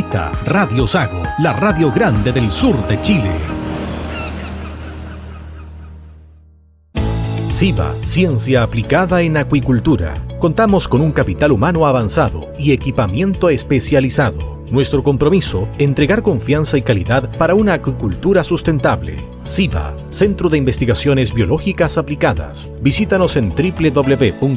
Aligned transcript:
Radio 0.00 0.86
Sago, 0.86 1.22
la 1.40 1.52
radio 1.54 1.90
grande 1.90 2.30
del 2.30 2.52
sur 2.52 2.86
de 2.86 3.00
Chile. 3.00 3.32
SIBA, 7.48 7.96
Ciencia 8.02 8.62
Aplicada 8.62 9.22
en 9.22 9.36
Acuicultura. 9.36 10.24
Contamos 10.38 10.86
con 10.86 11.00
un 11.00 11.10
capital 11.10 11.50
humano 11.50 11.84
avanzado 11.84 12.52
y 12.56 12.70
equipamiento 12.70 13.50
especializado. 13.50 14.62
Nuestro 14.70 15.02
compromiso, 15.02 15.66
entregar 15.78 16.22
confianza 16.22 16.78
y 16.78 16.82
calidad 16.82 17.36
para 17.36 17.56
una 17.56 17.74
acuicultura 17.74 18.44
sustentable. 18.44 19.16
SIBA, 19.42 19.96
Centro 20.10 20.48
de 20.48 20.58
Investigaciones 20.58 21.34
Biológicas 21.34 21.98
Aplicadas. 21.98 22.70
Visítanos 22.80 23.34
en 23.34 23.48
www.siba.cl. 23.48 24.48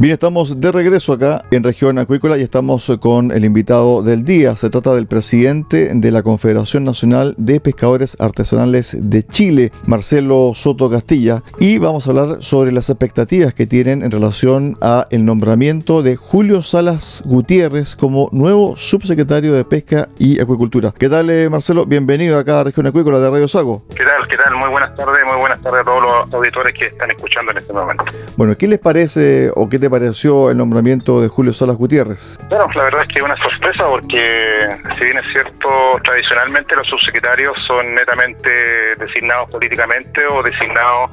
Bien, 0.00 0.12
estamos 0.12 0.60
de 0.60 0.70
regreso 0.70 1.12
acá 1.12 1.44
en 1.50 1.64
región 1.64 1.98
acuícola 1.98 2.38
y 2.38 2.42
estamos 2.42 2.88
con 3.00 3.32
el 3.32 3.44
invitado 3.44 4.00
del 4.04 4.24
día. 4.24 4.54
Se 4.54 4.70
trata 4.70 4.94
del 4.94 5.08
presidente 5.08 5.90
de 5.92 6.12
la 6.12 6.22
Confederación 6.22 6.84
Nacional 6.84 7.34
de 7.36 7.58
Pescadores 7.58 8.16
Artesanales 8.20 8.96
de 8.96 9.24
Chile, 9.24 9.72
Marcelo 9.86 10.52
Soto 10.54 10.88
Castilla, 10.88 11.42
y 11.58 11.78
vamos 11.78 12.06
a 12.06 12.10
hablar 12.10 12.44
sobre 12.44 12.70
las 12.70 12.90
expectativas 12.90 13.54
que 13.54 13.66
tienen 13.66 14.04
en 14.04 14.12
relación 14.12 14.78
a 14.80 15.04
el 15.10 15.24
nombramiento 15.24 16.04
de 16.04 16.14
Julio 16.14 16.62
Salas 16.62 17.24
Gutiérrez 17.26 17.96
como 17.96 18.28
nuevo 18.30 18.76
subsecretario 18.76 19.52
de 19.52 19.64
Pesca 19.64 20.08
y 20.16 20.40
Acuicultura. 20.40 20.94
¿Qué 20.96 21.08
tal, 21.08 21.28
eh, 21.30 21.50
Marcelo? 21.50 21.86
Bienvenido 21.86 22.38
acá 22.38 22.60
a 22.60 22.64
región 22.64 22.86
acuícola 22.86 23.18
de 23.18 23.28
Radio 23.28 23.48
Sago. 23.48 23.82
¿Qué 23.96 24.04
tal? 24.04 24.28
¿Qué 24.28 24.36
tal? 24.36 24.54
Muy 24.54 24.68
buenas 24.68 24.94
tardes, 24.94 25.24
muy 25.26 25.40
buenas 25.40 25.60
tardes 25.60 25.80
a 25.80 25.84
todos 25.84 26.02
los 26.04 26.32
auditores 26.32 26.72
que 26.78 26.86
están 26.86 27.10
escuchando 27.10 27.50
en 27.50 27.58
este 27.58 27.72
momento. 27.72 28.04
Bueno, 28.36 28.56
¿qué 28.56 28.68
les 28.68 28.78
parece 28.78 29.50
o 29.56 29.68
qué 29.68 29.80
te 29.80 29.87
pareció 29.90 30.50
el 30.50 30.56
nombramiento 30.56 31.20
de 31.20 31.28
Julio 31.28 31.52
Salas 31.52 31.76
Gutiérrez? 31.76 32.38
Bueno, 32.48 32.68
la 32.74 32.82
verdad 32.84 33.02
es 33.06 33.12
que 33.12 33.18
es 33.20 33.24
una 33.24 33.36
sorpresa 33.36 33.86
porque, 33.86 34.68
si 34.98 35.04
bien 35.04 35.18
es 35.18 35.32
cierto, 35.32 35.68
tradicionalmente 36.04 36.74
los 36.76 36.86
subsecretarios 36.88 37.52
son 37.66 37.94
netamente 37.94 38.50
designados 38.96 39.50
políticamente 39.50 40.26
o 40.26 40.42
designados 40.42 41.10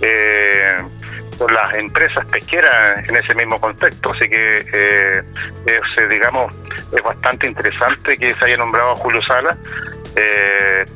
eh, 0.00 0.76
por 1.38 1.52
las 1.52 1.74
empresas 1.74 2.24
pesqueras 2.26 3.08
en 3.08 3.16
ese 3.16 3.34
mismo 3.34 3.60
contexto. 3.60 4.12
Así 4.12 4.28
que, 4.28 4.64
eh, 4.72 5.22
es, 5.66 6.02
eh, 6.02 6.08
digamos, 6.08 6.54
es 6.92 7.02
bastante 7.02 7.46
interesante 7.46 8.16
que 8.18 8.34
se 8.34 8.44
haya 8.44 8.56
nombrado 8.56 8.92
a 8.92 8.96
Julio 8.96 9.22
Salas. 9.22 9.56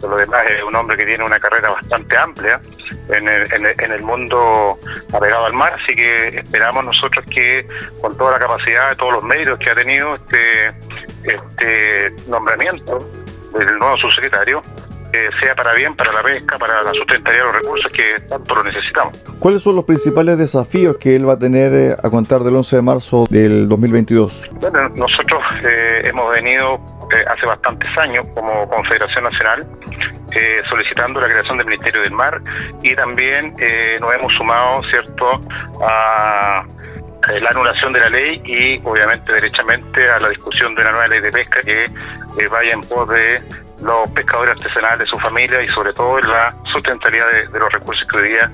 Por 0.00 0.11
lo 0.11 0.17
demás, 0.17 0.45
es 0.49 0.62
un 0.62 0.75
hombre 0.75 0.97
que 0.97 1.06
tiene 1.06 1.25
una 1.25 1.39
carrera 1.39 1.71
bastante 1.71 2.17
amplia 2.17 2.61
en 3.09 3.28
el, 3.28 3.47
en 3.53 3.93
el, 3.93 4.03
mundo 4.03 4.78
apegado 5.12 5.47
al 5.47 5.53
mar, 5.53 5.75
así 5.83 5.95
que 5.95 6.28
esperamos 6.28 6.84
nosotros 6.84 7.25
que 7.27 7.67
con 8.00 8.17
toda 8.17 8.33
la 8.33 8.39
capacidad, 8.39 8.97
todos 8.97 9.15
los 9.15 9.25
medios 9.25 9.59
que 9.59 9.71
ha 9.71 9.75
tenido 9.75 10.15
este, 10.15 10.69
este 11.25 12.15
nombramiento 12.28 12.99
del 13.59 13.78
nuevo 13.78 13.97
subsecretario, 13.99 14.62
eh, 15.12 15.28
sea 15.41 15.55
para 15.55 15.75
bien, 15.75 15.95
para 15.95 16.12
la 16.12 16.23
pesca, 16.23 16.59
para 16.59 16.83
la 16.83 16.93
sustentabilidad 16.95 17.47
de 17.47 17.53
los 17.53 17.62
recursos 17.62 17.93
que 17.93 18.21
tanto 18.28 18.55
lo 18.55 18.65
necesitamos. 18.65 19.17
¿Cuáles 19.39 19.62
son 19.62 19.77
los 19.77 19.84
principales 19.84 20.39
desafíos 20.39 20.97
que 20.97 21.17
él 21.17 21.28
va 21.28 21.34
a 21.34 21.39
tener 21.39 21.75
eh, 21.75 21.97
a 22.03 22.11
contar 22.11 22.43
del 22.43 22.56
11 22.56 22.77
de 22.77 22.83
marzo 22.83 23.27
del 23.28 23.69
2022? 23.69 24.50
Bueno, 24.53 24.89
nosotros 24.91 25.41
eh, 25.65 26.03
hemos 26.05 26.31
venido 26.33 26.81
hace 27.27 27.47
bastantes 27.47 27.91
años 27.99 28.27
como 28.34 28.69
Confederación 28.71 29.25
Nacional 29.25 29.67
eh, 30.34 30.62
solicitando 30.71 31.21
la 31.21 31.29
creación 31.29 31.59
del 31.59 31.67
Ministerio 31.67 32.00
del 32.00 32.12
Mar 32.12 32.41
y 32.83 32.94
también 32.94 33.55
eh, 33.59 33.99
nos 34.00 34.15
hemos 34.15 34.33
sumado, 34.33 34.81
¿cierto?, 34.91 35.43
a 35.87 36.65
eh, 37.29 37.39
la 37.39 37.50
anulación 37.50 37.93
de 37.93 38.00
la 38.00 38.09
ley 38.09 38.41
y 38.47 38.81
obviamente 38.83 39.31
derechamente 39.31 40.09
a 40.09 40.21
la 40.21 40.31
discusión 40.31 40.75
de 40.75 40.81
una 40.81 40.93
nueva 40.93 41.09
ley 41.09 41.21
de 41.21 41.31
pesca 41.31 41.61
que 41.62 41.87
vaya 42.49 42.73
en 42.73 42.81
pos 42.81 43.06
de 43.11 43.43
los 43.82 44.10
pescadores 44.10 44.54
artesanales, 44.54 45.09
su 45.09 45.19
familia 45.19 45.62
y 45.62 45.69
sobre 45.69 45.93
todo 45.93 46.20
la 46.20 46.54
sustentabilidad 46.72 47.26
de, 47.50 47.59
los 47.59 47.72
recursos 47.72 48.06
que 48.09 48.16
hoy 48.16 48.28
día 48.31 48.50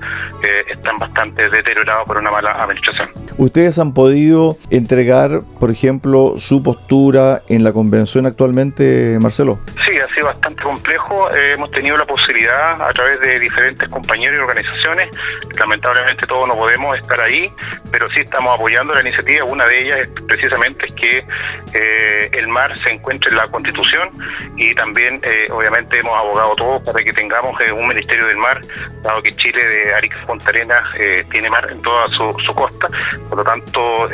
están 0.67 0.97
bastante 0.97 1.49
deteriorados 1.49 2.05
por 2.05 2.17
una 2.17 2.31
mala 2.31 2.51
administración. 2.51 3.09
¿Ustedes 3.37 3.79
han 3.79 3.93
podido 3.93 4.57
entregar, 4.69 5.41
por 5.59 5.71
ejemplo, 5.71 6.35
su 6.37 6.61
postura 6.61 7.41
en 7.47 7.63
la 7.63 7.71
convención 7.71 8.25
actualmente, 8.25 9.17
Marcelo? 9.21 9.59
Sí, 9.85 9.88
bastante 10.21 10.61
complejo. 10.63 11.29
Eh, 11.35 11.53
hemos 11.53 11.71
tenido 11.71 11.97
la 11.97 12.05
posibilidad 12.05 12.81
a 12.81 12.91
través 12.93 13.19
de 13.21 13.39
diferentes 13.39 13.87
compañeros 13.89 14.37
y 14.37 14.41
organizaciones. 14.41 15.09
Lamentablemente 15.57 16.25
todos 16.27 16.47
no 16.47 16.55
podemos 16.55 16.97
estar 16.97 17.19
ahí, 17.19 17.51
pero 17.91 18.09
sí 18.11 18.21
estamos 18.21 18.55
apoyando 18.55 18.93
la 18.93 19.01
iniciativa. 19.01 19.45
Una 19.45 19.65
de 19.65 19.81
ellas 19.81 19.99
es 19.99 20.09
precisamente 20.27 20.85
es 20.85 20.93
que 20.93 21.25
eh, 21.73 22.29
el 22.33 22.47
mar 22.47 22.77
se 22.79 22.91
encuentre 22.91 23.29
en 23.29 23.37
la 23.37 23.47
Constitución 23.47 24.09
y 24.57 24.73
también, 24.75 25.19
eh, 25.23 25.47
obviamente, 25.51 25.99
hemos 25.99 26.17
abogado 26.17 26.55
todos 26.55 26.83
para 26.83 27.03
que 27.03 27.11
tengamos 27.11 27.57
un 27.73 27.87
Ministerio 27.87 28.27
del 28.27 28.37
Mar, 28.37 28.61
dado 29.01 29.21
que 29.21 29.33
Chile 29.35 29.63
de 29.63 29.93
Arica 29.93 30.23
Punta 30.25 30.49
Arenas 30.49 30.83
tiene 31.31 31.49
mar 31.49 31.67
en 31.71 31.81
toda 31.81 32.07
su, 32.09 32.35
su 32.45 32.53
costa 32.53 32.87
por 33.29 33.37
lo 33.37 33.43
tanto, 33.43 34.07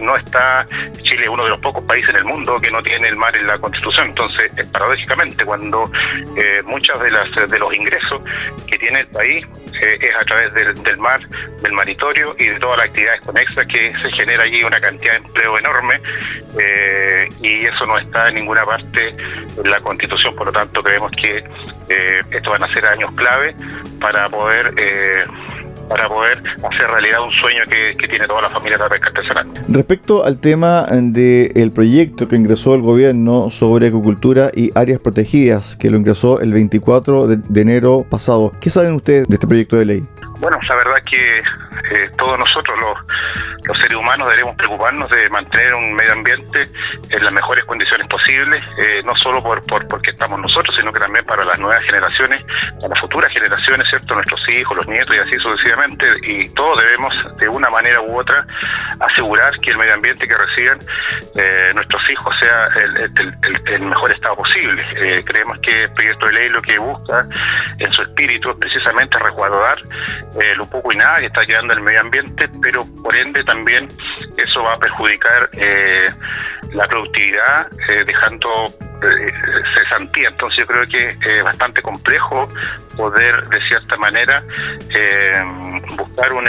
no 0.00 0.16
está 0.16 0.64
Chile 1.02 1.28
uno 1.28 1.44
de 1.44 1.50
los 1.50 1.60
pocos 1.60 1.82
países 1.84 2.10
en 2.10 2.16
el 2.16 2.24
mundo 2.24 2.58
que 2.60 2.70
no 2.70 2.82
tiene 2.82 3.08
el 3.08 3.16
mar 3.16 3.34
en 3.36 3.46
la 3.46 3.58
Constitución. 3.58 4.08
Entonces, 4.08 4.52
paradójicamente, 4.72 5.17
cuando 5.44 5.90
eh, 6.36 6.62
muchos 6.64 7.00
de, 7.02 7.10
las, 7.10 7.50
de 7.50 7.58
los 7.58 7.74
ingresos 7.74 8.22
que 8.66 8.78
tiene 8.78 9.00
el 9.00 9.06
país 9.08 9.46
eh, 9.80 9.98
es 10.00 10.14
a 10.14 10.24
través 10.24 10.52
del, 10.54 10.98
mar, 10.98 11.20
del 11.62 11.72
maritorio 11.72 12.34
y 12.38 12.46
de 12.46 12.58
todas 12.58 12.78
las 12.78 12.86
actividades 12.86 13.20
conexas 13.24 13.66
que 13.66 13.92
se 14.02 14.10
genera 14.12 14.44
allí 14.44 14.62
una 14.62 14.80
cantidad 14.80 15.12
de 15.12 15.18
empleo 15.18 15.58
enorme 15.58 16.00
y 17.40 17.66
eso 17.66 17.86
no 17.86 17.98
está 17.98 18.28
en 18.28 18.36
ninguna 18.36 18.64
parte 18.64 19.08
en 19.08 19.70
la 19.70 19.80
Constitución. 19.80 20.34
Por 20.34 20.46
lo 20.46 20.52
tanto, 20.52 20.82
creemos 20.82 21.12
que 21.12 21.44
estos 22.30 22.52
van 22.52 22.64
a 22.64 22.72
ser 22.72 22.86
años 22.86 23.12
clave 23.12 23.54
para 24.00 24.28
poder 24.28 24.74
para 25.88 26.08
poder 26.08 26.42
hacer 26.62 26.86
realidad 26.86 27.22
un 27.24 27.32
sueño 27.32 27.62
que, 27.68 28.08
tiene 28.08 28.26
toda 28.26 28.42
la 28.42 28.50
familia 28.50 28.78
de 28.78 28.84
la 28.84 28.88
pesca 28.88 29.08
artesanal. 29.08 29.46
Respecto 29.68 30.24
al 30.24 30.38
tema 30.38 30.86
del 30.90 31.72
proyecto 31.72 32.26
que 32.26 32.36
ingresó 32.36 32.74
el 32.74 32.80
gobierno 32.80 33.50
sobre 33.50 33.88
agricultura 33.88 34.50
y 34.54 34.70
áreas 34.74 35.00
protegidas, 35.00 35.76
que 35.76 35.90
lo 35.90 35.98
ingresó 35.98 36.40
el 36.40 36.52
24 36.52 37.26
de, 37.26 37.60
enero 37.60 38.06
pasado, 38.08 38.52
¿qué 38.60 38.70
saben 38.70 38.94
ustedes 38.94 39.28
de 39.28 39.34
este 39.34 39.46
proyecto 39.46 39.76
de 39.76 39.84
ley? 39.84 40.04
Bueno, 40.38 40.58
la 40.68 40.76
verdad 40.76 41.02
que 41.10 41.38
eh, 41.38 42.10
todos 42.16 42.38
nosotros 42.38 42.78
los, 42.80 42.94
los 43.64 43.78
seres 43.78 43.96
humanos 43.96 44.28
debemos 44.30 44.54
preocuparnos 44.56 45.10
de 45.10 45.28
mantener 45.30 45.74
un 45.74 45.94
medio 45.94 46.12
ambiente 46.12 46.68
en 47.10 47.24
las 47.24 47.32
mejores 47.32 47.64
condiciones 47.64 48.06
posibles, 48.06 48.62
eh, 48.78 49.02
no 49.04 49.16
solo 49.16 49.42
por, 49.42 49.64
por 49.66 49.86
porque 49.88 50.10
estamos 50.10 50.40
nosotros, 50.40 50.76
sino 50.76 50.92
que 50.92 51.00
también 51.00 51.24
para 51.24 51.44
las 51.44 51.58
nuevas 51.58 51.82
generaciones, 51.84 52.44
para 52.76 52.88
las 52.88 53.00
futuras 53.00 53.32
generaciones, 53.32 53.88
¿cierto? 53.88 54.14
Nuestros 54.14 54.40
hijos, 54.48 54.76
los 54.76 54.86
nietos 54.86 55.16
y 55.16 55.18
así 55.18 55.38
sucesivamente, 55.38 56.06
y 56.22 56.48
todos 56.50 56.80
debemos 56.80 57.12
de 57.38 57.48
una 57.48 57.70
manera 57.70 58.00
u 58.00 58.18
otra 58.18 58.46
asegurar 59.00 59.54
que 59.60 59.70
el 59.70 59.76
medio 59.76 59.94
ambiente 59.94 60.26
que 60.26 60.36
reciban 60.36 60.78
eh, 61.34 61.72
nuestros 61.74 62.02
hijos 62.10 62.34
sea 62.38 62.68
el, 62.76 63.80
mejor 63.82 64.10
estado 64.10 64.36
posible. 64.36 64.84
Eh, 64.96 65.22
creemos 65.24 65.58
que 65.62 65.84
el 65.84 65.92
proyecto 65.92 66.26
de 66.26 66.32
ley 66.32 66.48
lo 66.48 66.62
que 66.62 66.78
busca 66.78 67.26
en 67.78 67.92
su 67.92 68.02
espíritu 68.02 68.50
es 68.50 68.56
precisamente 68.56 69.18
resguardar 69.18 69.78
eh, 70.40 70.54
lo 70.56 70.66
poco 70.66 70.92
y 70.92 70.96
nada 70.96 71.20
que 71.20 71.26
está 71.26 71.46
quedando 71.46 71.74
el 71.74 71.80
medio 71.82 72.00
ambiente, 72.00 72.48
pero 72.62 72.84
por 73.02 73.14
ende 73.14 73.44
también 73.44 73.88
eso 74.36 74.62
va 74.62 74.74
a 74.74 74.78
perjudicar 74.78 75.50
la 76.72 76.86
productividad, 76.86 77.70
dejando 78.06 78.66
cesantía. 79.74 80.28
Entonces 80.28 80.58
yo 80.58 80.66
creo 80.66 80.86
que 80.86 81.38
es 81.38 81.44
bastante 81.44 81.80
complejo 81.82 82.46
poder 82.96 83.42
de 83.48 83.60
cierta 83.68 83.96
manera 83.96 84.42
buscar 85.96 86.32
un 86.32 86.46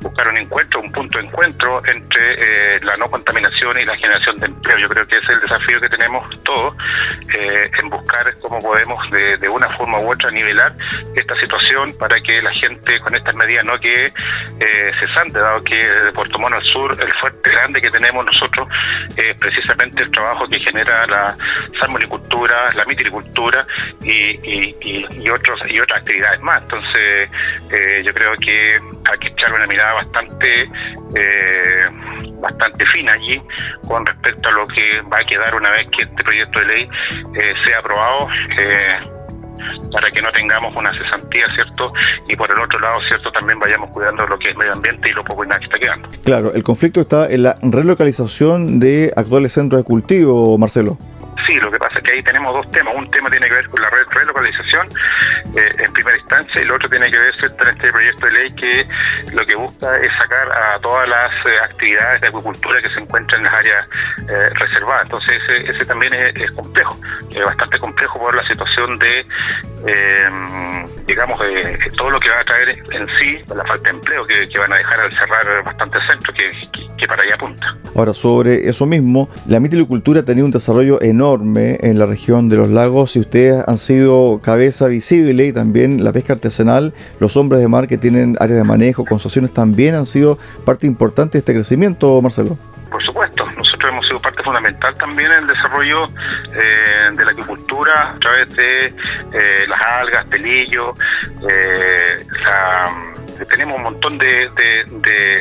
buscar 0.00 0.28
un 0.28 0.36
encuentro, 0.36 0.80
un 0.80 0.92
punto 0.92 1.18
de 1.18 1.26
encuentro 1.26 1.82
entre 1.86 2.76
eh, 2.76 2.80
la 2.82 2.96
no 2.96 3.10
contaminación 3.10 3.78
y 3.78 3.84
la 3.84 3.96
generación 3.96 4.36
de 4.36 4.46
empleo. 4.46 4.78
Yo 4.78 4.88
creo 4.88 5.06
que 5.06 5.16
ese 5.16 5.26
es 5.26 5.32
el 5.32 5.40
desafío 5.40 5.80
que 5.80 5.88
tenemos 5.88 6.42
todos 6.42 6.74
eh, 7.34 7.70
en 7.78 7.88
buscar 7.90 8.34
cómo 8.40 8.60
podemos 8.60 9.10
de, 9.10 9.48
una 9.48 9.68
forma 9.70 9.98
u 10.00 10.12
otra 10.12 10.30
nivelar 10.30 10.72
esta 11.14 11.34
situación 11.36 11.96
para 11.98 12.20
que 12.20 12.42
la 12.42 12.52
gente 12.52 13.00
con 13.00 13.14
estas 13.14 13.34
medidas 13.34 13.64
no 13.64 13.78
quede 13.78 14.12
eh, 14.60 14.90
cesante, 15.00 15.38
dado 15.38 15.62
que 15.62 15.76
de 15.76 16.12
Puerto 16.12 16.38
Mono 16.38 16.56
al 16.56 16.64
sur 16.64 16.96
el 17.00 17.12
fuerte 17.14 17.50
grande 17.50 17.80
que 17.80 17.90
tenemos 17.90 18.24
nosotros 18.24 18.68
es 19.16 19.34
precisamente 19.38 20.02
el 20.02 20.10
trabajo 20.10 20.46
que 20.46 20.60
genera 20.60 21.06
la 21.06 21.36
salmonicultura, 21.80 22.72
la 22.74 22.84
mitricultura 22.84 23.66
y, 24.02 24.38
y, 24.42 25.30
otros, 25.30 25.58
y 25.68 25.80
otras 25.80 26.00
actividades 26.00 26.40
más. 26.40 26.62
Entonces, 26.62 27.30
eh, 27.70 28.02
yo 28.04 28.12
creo 28.12 28.36
que 28.36 28.78
hay 29.10 29.18
que 29.18 29.28
echar 29.28 29.52
una 29.52 29.66
mirada 29.66 29.94
bastante 29.94 30.70
eh, 31.14 31.86
bastante 32.40 32.86
fina 32.86 33.12
allí 33.12 33.40
con 33.86 34.04
respecto 34.04 34.48
a 34.48 34.52
lo 34.52 34.66
que 34.66 35.00
va 35.12 35.18
a 35.18 35.24
quedar 35.24 35.54
una 35.54 35.70
vez 35.70 35.86
que 35.96 36.04
este 36.04 36.24
proyecto 36.24 36.58
de 36.60 36.66
ley 36.66 36.88
eh, 37.34 37.54
sea 37.64 37.78
aprobado 37.78 38.28
eh, 38.58 38.98
para 39.92 40.10
que 40.10 40.20
no 40.20 40.30
tengamos 40.32 40.74
una 40.76 40.92
cesantía, 40.92 41.46
¿cierto? 41.54 41.92
Y 42.28 42.36
por 42.36 42.50
el 42.50 42.58
otro 42.58 42.78
lado, 42.78 43.00
¿cierto? 43.08 43.32
También 43.32 43.58
vayamos 43.58 43.90
cuidando 43.90 44.26
lo 44.26 44.38
que 44.38 44.50
es 44.50 44.56
medio 44.56 44.72
ambiente 44.72 45.08
y 45.08 45.12
lo 45.12 45.24
poco 45.24 45.44
y 45.44 45.48
nada 45.48 45.58
que 45.60 45.66
está 45.66 45.78
quedando. 45.78 46.08
Claro, 46.24 46.52
el 46.54 46.62
conflicto 46.62 47.00
está 47.00 47.30
en 47.30 47.44
la 47.44 47.56
relocalización 47.62 48.78
de 48.78 49.12
actuales 49.16 49.52
centros 49.52 49.80
de 49.80 49.84
cultivo, 49.84 50.56
Marcelo. 50.58 50.98
Sí, 51.46 51.56
lo 51.58 51.70
que 51.70 51.78
pasa 51.78 51.98
es 51.98 52.04
que 52.04 52.10
ahí 52.10 52.22
tenemos 52.22 52.52
dos 52.52 52.68
temas. 52.72 52.94
Un 52.94 53.08
tema 53.10 53.30
tiene 53.30 53.48
que 53.48 53.54
ver 53.54 53.66
con 53.68 53.80
la 53.80 53.88
relocalización 53.90 54.88
eh, 55.54 55.76
en 55.78 55.92
primera 55.92 56.18
instancia 56.18 56.60
y 56.60 56.64
el 56.64 56.72
otro 56.72 56.88
tiene 56.88 57.06
que 57.06 57.18
ver 57.18 57.34
con 57.56 57.68
este 57.68 57.92
proyecto 57.92 58.26
de 58.26 58.32
ley 58.32 58.52
que 58.52 58.88
lo 59.32 59.46
que 59.46 59.54
busca 59.54 59.96
es 59.96 60.10
sacar 60.18 60.50
a 60.50 60.78
todas 60.80 61.08
las 61.08 61.30
eh, 61.46 61.58
actividades 61.62 62.20
de 62.20 62.28
acuicultura 62.28 62.82
que 62.82 62.90
se 62.90 63.00
encuentran 63.00 63.40
en 63.40 63.44
las 63.44 63.54
áreas 63.54 63.88
eh, 64.28 64.50
reservadas. 64.54 65.04
Entonces 65.04 65.40
ese, 65.48 65.86
también 65.86 66.14
es, 66.14 66.52
complejo, 66.52 66.98
es 67.30 67.44
bastante 67.44 67.78
complejo 67.78 68.18
por 68.18 68.34
la 68.34 68.46
situación 68.48 68.98
de, 68.98 69.24
digamos, 71.06 71.38
de, 71.38 71.78
todo 71.96 72.10
lo 72.10 72.18
que 72.18 72.28
va 72.28 72.40
a 72.40 72.44
traer 72.44 72.70
en 72.70 73.06
sí, 73.18 73.38
la 73.54 73.64
falta 73.64 73.90
de 73.90 73.96
empleo 73.96 74.26
que, 74.26 74.58
van 74.58 74.72
a 74.72 74.76
dejar 74.76 75.00
al 75.00 75.12
cerrar 75.12 75.64
bastantes 75.64 76.02
centros 76.08 76.34
que, 76.34 76.50
que, 76.98 77.06
para 77.06 77.22
allá 77.22 77.34
apunta. 77.34 77.76
Ahora, 77.94 78.14
sobre 78.14 78.68
eso 78.68 78.84
mismo, 78.86 79.28
la 79.46 79.60
mitilicultura 79.60 80.20
ha 80.20 80.24
tenido 80.24 80.46
un 80.46 80.50
desarrollo 80.50 81.00
enorme 81.02 81.35
en 81.42 81.98
la 81.98 82.06
región 82.06 82.48
de 82.48 82.56
los 82.56 82.68
lagos 82.68 83.16
y 83.16 83.20
ustedes 83.20 83.62
han 83.66 83.78
sido 83.78 84.40
cabeza 84.42 84.86
visible 84.86 85.46
y 85.46 85.52
también 85.52 86.02
la 86.04 86.12
pesca 86.12 86.34
artesanal, 86.34 86.94
los 87.20 87.36
hombres 87.36 87.60
de 87.60 87.68
mar 87.68 87.86
que 87.86 87.98
tienen 87.98 88.36
áreas 88.40 88.58
de 88.58 88.64
manejo, 88.64 89.04
concesiones 89.04 89.52
también 89.52 89.94
han 89.94 90.06
sido 90.06 90.38
parte 90.64 90.86
importante 90.86 91.32
de 91.32 91.38
este 91.40 91.54
crecimiento, 91.54 92.20
Marcelo. 92.22 92.56
Por 92.90 93.04
supuesto, 93.04 93.44
nosotros 93.56 93.90
hemos 93.90 94.06
sido 94.06 94.20
parte 94.20 94.42
fundamental 94.42 94.94
también 94.94 95.32
en 95.32 95.42
el 95.42 95.46
desarrollo 95.48 96.04
eh, 96.04 97.10
de 97.12 97.24
la 97.24 97.30
agricultura 97.30 98.12
a 98.12 98.18
través 98.18 98.54
de 98.54 98.86
eh, 98.86 99.66
las 99.68 99.80
algas, 99.80 100.24
pelillos, 100.26 100.98
eh, 101.48 102.24
tenemos 103.44 103.76
un 103.76 103.82
montón 103.82 104.16
de, 104.18 104.48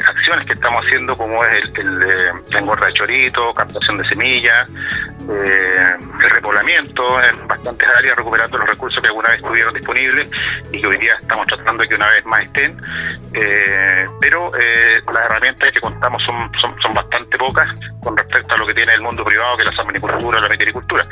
acciones 0.05 0.45
que 0.45 0.53
estamos 0.53 0.85
haciendo 0.85 1.17
como 1.17 1.43
es 1.45 1.55
el, 1.55 1.79
el, 1.79 1.99
la 2.49 2.59
engorda 2.59 2.87
de 2.87 2.93
chorito, 2.93 3.53
captación 3.53 3.97
de 3.97 4.09
semillas, 4.09 4.69
eh, 5.27 5.95
el 6.23 6.29
repoblamiento 6.29 7.23
en 7.23 7.47
bastantes 7.47 7.87
áreas, 7.97 8.15
recuperando 8.15 8.57
los 8.57 8.67
recursos 8.67 9.01
que 9.01 9.07
alguna 9.07 9.29
vez 9.29 9.39
estuvieron 9.39 9.73
disponibles 9.73 10.29
y 10.71 10.79
que 10.79 10.87
hoy 10.87 10.97
día 10.97 11.15
estamos 11.19 11.47
tratando 11.47 11.81
de 11.81 11.89
que 11.89 11.95
una 11.95 12.09
vez 12.09 12.25
más 12.25 12.43
estén. 12.43 12.79
Eh, 13.33 14.05
pero 14.21 14.51
eh, 14.57 15.01
las 15.11 15.25
herramientas 15.25 15.71
que 15.71 15.81
contamos 15.81 16.21
son, 16.25 16.51
son, 16.61 16.93
bastante 16.93 17.37
pocas 17.37 17.67
con 18.01 18.15
respecto 18.15 18.55
a 18.55 18.57
lo 18.57 18.65
que 18.67 18.73
tiene 18.73 18.93
el 18.93 19.01
mundo 19.01 19.25
privado, 19.25 19.57
que 19.57 19.63
es 19.63 19.69
la 19.69 19.75
salmonicultura, 19.75 20.39
la 20.39 20.49
metericultura. 20.49 21.05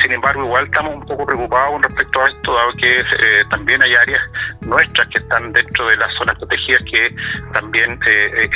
Sin 0.00 0.12
embargo, 0.12 0.44
igual 0.44 0.66
estamos 0.66 0.94
un 0.94 1.04
poco 1.04 1.26
preocupados 1.26 1.72
con 1.72 1.82
respecto 1.82 2.22
a 2.22 2.28
esto, 2.28 2.54
dado 2.54 2.72
que 2.72 3.04
también 3.50 3.82
hay 3.82 3.94
áreas 3.94 4.22
nuestras 4.62 5.06
que 5.08 5.18
están 5.18 5.52
dentro 5.52 5.88
de 5.88 5.96
las 5.96 6.08
zonas 6.18 6.36
protegidas 6.38 6.82
que 6.90 7.14
también 7.52 7.98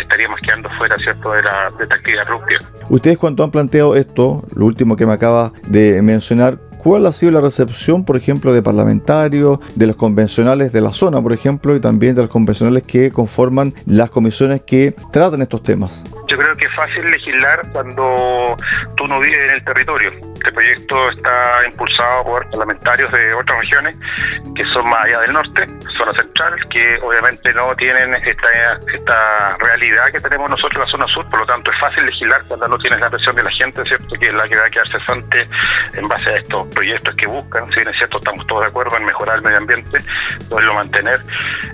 estaríamos 0.01 0.41
quedando 0.41 0.71
fuera 0.71 0.97
cierto 0.99 1.33
de, 1.33 1.43
la, 1.43 1.67
actividad 1.67 2.27
productiva. 2.27 2.61
Ustedes 2.89 3.19
cuando 3.19 3.45
han 3.45 3.51
planteado 3.51 3.95
esto, 3.97 4.43
lo 4.55 4.65
último 4.65 4.97
que 4.97 5.00
me 5.07 5.13
acaba 5.13 5.53
de 5.69 6.01
mencionar, 6.03 6.59
¿Cuál 6.83 7.05
ha 7.05 7.13
sido 7.13 7.33
la 7.33 7.43
recepción, 7.43 8.07
por 8.07 8.17
ejemplo, 8.17 8.55
de 8.55 8.63
parlamentarios, 8.63 9.59
de 9.75 9.87
los 9.87 9.97
convencionales 9.97 10.73
de 10.73 10.81
la 10.81 10.95
zona, 10.95 11.21
por 11.21 11.35
ejemplo, 11.35 11.77
y 11.77 11.81
también 11.81 12.15
de 12.15 12.23
los 12.23 12.31
convencionales 12.31 12.85
que 12.85 13.11
conforman 13.11 13.75
las 13.85 14.09
comisiones 14.09 14.63
que 14.63 14.95
tratan 15.13 15.43
estos 15.43 15.63
temas? 15.63 16.03
Creo 16.51 16.57
que 16.57 16.65
es 16.67 16.75
fácil 16.75 17.05
legislar 17.11 17.63
cuando 17.73 18.57
tú 18.97 19.07
no 19.07 19.21
vives 19.21 19.39
en 19.39 19.51
el 19.51 19.65
territorio. 19.65 20.11
Este 20.35 20.53
proyecto 20.53 21.11
está 21.11 21.67
impulsado 21.67 22.25
por 22.25 22.51
parlamentarios 22.51 23.13
de 23.13 23.35
otras 23.35 23.59
regiones 23.59 23.99
que 24.55 24.65
son 24.73 24.89
más 24.89 25.05
allá 25.05 25.21
del 25.21 25.33
norte, 25.33 25.67
zona 25.97 26.13
central, 26.13 26.55
que 26.69 26.99
obviamente 27.03 27.53
no 27.55 27.75
tienen 27.77 28.15
esta, 28.15 28.49
esta 28.93 29.57
realidad 29.59 30.11
que 30.13 30.21
tenemos 30.21 30.51
nosotros 30.51 30.75
en 30.75 30.81
la 30.81 30.91
zona 30.91 31.15
sur, 31.15 31.29
por 31.31 31.41
lo 31.41 31.47
tanto 31.47 31.71
es 31.71 31.79
fácil 31.79 32.07
legislar 32.07 32.43
cuando 32.49 32.69
no 32.69 32.79
tienes 32.79 33.01
la 33.01 33.11
presión 33.11 33.37
de 33.37 33.43
la 33.43 33.51
gente, 33.51 33.83
¿cierto? 33.85 34.15
Que 34.19 34.29
es 34.29 34.35
la 34.35 34.49
que 34.49 34.57
va 34.57 34.67
a 34.67 34.71
quedar 34.71 34.89
cesante 34.89 35.47
en 35.95 36.09
base 36.09 36.31
a 36.31 36.37
estos 36.37 36.67
proyectos 36.69 37.15
que 37.17 37.27
buscan, 37.27 37.69
si 37.69 37.77
bien 37.77 37.89
es 37.89 37.97
cierto, 37.97 38.19
estamos 38.19 38.47
todos 38.47 38.63
de 38.63 38.69
acuerdo 38.69 38.97
en 38.97 39.05
mejorar 39.05 39.37
el 39.37 39.43
medio 39.43 39.59
ambiente, 39.59 39.99
poderlo 40.49 40.75
mantener 40.75 41.21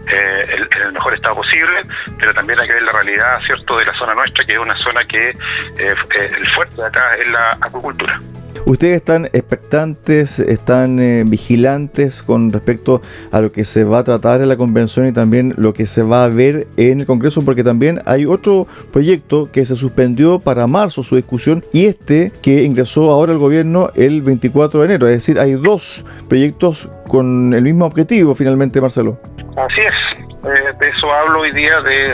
eh, 0.09 0.67
en 0.77 0.83
el 0.83 0.93
mejor 0.93 1.15
estado 1.15 1.37
posible, 1.37 1.81
pero 2.19 2.33
también 2.33 2.59
hay 2.61 2.67
que 2.67 2.75
ver 2.75 2.83
la 2.83 2.93
realidad, 2.93 3.41
¿cierto?, 3.45 3.79
de 3.79 3.87
la 3.87 3.97
zona 3.97 4.15
nuestra, 4.15 4.45
que 4.45 4.53
es 4.53 4.59
una 4.67 4.79
zona 4.79 5.05
que 5.05 5.31
eh, 5.31 5.35
eh, 5.79 6.29
el 6.37 6.47
fuerte 6.49 6.77
de 6.77 6.87
acá 6.87 7.15
es 7.19 7.31
la 7.31 7.53
acuicultura. 7.61 8.21
Ustedes 8.65 8.97
están 8.97 9.27
expectantes, 9.27 10.41
están 10.41 10.99
eh, 10.99 11.23
vigilantes 11.25 12.21
con 12.21 12.51
respecto 12.51 13.01
a 13.31 13.41
lo 13.41 13.53
que 13.53 13.65
se 13.65 13.85
va 13.85 14.01
a 14.01 14.05
tratar 14.05 14.41
en 14.41 14.49
la 14.49 14.57
convención 14.57 15.07
y 15.07 15.13
también 15.13 15.55
lo 15.57 15.73
que 15.73 15.87
se 15.87 16.03
va 16.03 16.25
a 16.25 16.29
ver 16.29 16.67
en 16.77 17.01
el 17.01 17.07
Congreso, 17.07 17.45
porque 17.45 17.63
también 17.63 18.03
hay 18.07 18.27
otro 18.27 18.67
proyecto 18.93 19.53
que 19.53 19.65
se 19.65 19.77
suspendió 19.77 20.41
para 20.41 20.67
marzo 20.67 21.05
su 21.05 21.15
discusión 21.15 21.65
y 21.73 21.87
este 21.87 22.33
que 22.43 22.65
ingresó 22.65 23.13
ahora 23.13 23.31
al 23.31 23.39
gobierno 23.39 23.91
el 23.95 24.21
24 24.23 24.81
de 24.81 24.87
enero. 24.87 25.07
Es 25.07 25.19
decir, 25.19 25.39
hay 25.39 25.53
dos 25.53 26.05
proyectos 26.29 26.89
con 27.07 27.55
el 27.55 27.63
mismo 27.63 27.87
objetivo 27.87 28.35
finalmente, 28.35 28.81
Marcelo. 28.81 29.21
Así 29.57 29.81
es. 29.81 30.27
Eh, 30.45 30.73
de 30.81 30.89
eso 30.89 31.13
hablo 31.13 31.41
hoy 31.43 31.53
día 31.53 31.81
de 31.83 32.13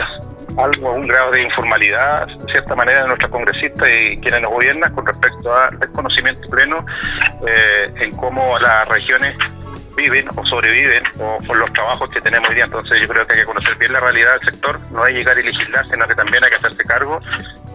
algo, 0.57 0.93
un 0.93 1.07
grado 1.07 1.31
de 1.31 1.41
informalidad, 1.41 2.27
de 2.27 2.51
cierta 2.51 2.75
manera, 2.75 3.01
de 3.01 3.07
nuestros 3.07 3.31
congresistas 3.31 3.87
y 3.89 4.17
quienes 4.17 4.41
nos 4.41 4.51
gobiernan 4.51 4.93
con 4.93 5.05
respecto 5.05 5.55
al 5.55 5.79
desconocimiento 5.79 6.47
pleno 6.49 6.85
eh, 7.47 7.91
en 7.95 8.15
cómo 8.15 8.57
las 8.59 8.87
regiones 8.87 9.35
viven 9.95 10.27
o 10.35 10.43
sobreviven 10.45 11.03
o 11.19 11.37
por 11.45 11.55
los 11.57 11.71
trabajos 11.73 12.09
que 12.09 12.21
tenemos 12.21 12.49
hoy 12.49 12.55
día. 12.55 12.65
Entonces 12.65 12.99
yo 13.01 13.07
creo 13.07 13.27
que 13.27 13.33
hay 13.33 13.39
que 13.39 13.45
conocer 13.45 13.75
bien 13.77 13.93
la 13.93 13.99
realidad 13.99 14.39
del 14.39 14.51
sector, 14.51 14.79
no 14.91 15.03
hay 15.03 15.13
llegar 15.13 15.37
y 15.37 15.43
legislar, 15.43 15.85
sino 15.89 16.07
que 16.07 16.15
también 16.15 16.43
hay 16.43 16.49
que 16.49 16.55
hacerse 16.55 16.83
cargo 16.83 17.19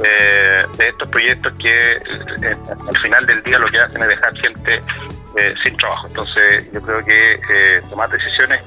eh, 0.05 0.65
de 0.77 0.89
estos 0.89 1.09
proyectos 1.11 1.53
que 1.61 1.93
eh, 1.93 2.57
al 2.89 2.99
final 2.99 3.27
del 3.27 3.43
día 3.45 3.59
lo 3.59 3.69
que 3.69 3.79
hacen 3.79 4.03
es 4.03 4.09
dejar 4.09 4.37
gente 4.37 4.83
sin 5.63 5.77
trabajo. 5.77 6.09
Entonces 6.09 6.73
yo 6.73 6.83
creo 6.83 7.05
que 7.05 7.81
tomar 7.89 8.11
decisiones 8.11 8.61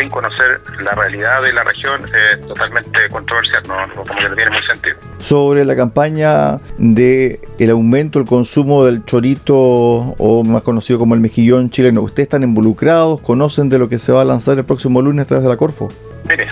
sin 0.00 0.08
conocer 0.08 0.60
la 0.82 0.92
realidad 0.92 1.42
de 1.42 1.52
la 1.52 1.62
región 1.62 2.00
es 2.08 2.40
totalmente 2.46 2.98
controversial, 3.10 3.62
no, 3.68 3.74
como 3.94 4.16
que 4.16 4.28
no 4.28 4.34
tiene 4.34 4.50
muy 4.50 4.62
sentido. 4.62 4.96
Sobre 5.18 5.64
la 5.64 5.76
campaña 5.76 6.58
de 6.78 7.40
el 7.58 7.70
aumento 7.70 8.18
del 8.18 8.26
consumo 8.26 8.86
del 8.86 9.04
chorito 9.04 9.54
o 9.56 10.44
más 10.44 10.62
conocido 10.62 10.98
como 10.98 11.14
el 11.14 11.20
mejillón 11.20 11.70
chileno, 11.70 12.00
¿ustedes 12.00 12.26
están 12.26 12.42
involucrados? 12.42 13.20
¿Conocen 13.20 13.68
de 13.68 13.78
lo 13.78 13.88
que 13.88 13.98
se 13.98 14.12
va 14.12 14.22
a 14.22 14.24
lanzar 14.24 14.56
el 14.56 14.64
próximo 14.64 15.02
lunes 15.02 15.24
a 15.24 15.28
través 15.28 15.44
de 15.44 15.50
la 15.50 15.56
Corfo? 15.56 15.88
Mire, 16.28 16.49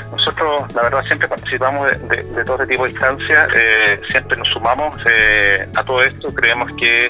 la 0.75 0.83
verdad, 0.83 1.02
siempre 1.07 1.28
participamos 1.28 1.87
de, 2.09 2.45
todo 2.45 2.57
este 2.57 2.67
tipo 2.67 2.85
de 2.85 2.90
instancias, 2.90 3.49
eh, 3.57 4.00
siempre 4.11 4.37
nos 4.37 4.49
sumamos 4.49 4.97
eh, 5.07 5.67
a 5.75 5.85
todo 5.85 6.02
esto. 6.02 6.28
Creemos 6.35 6.73
que 6.75 7.07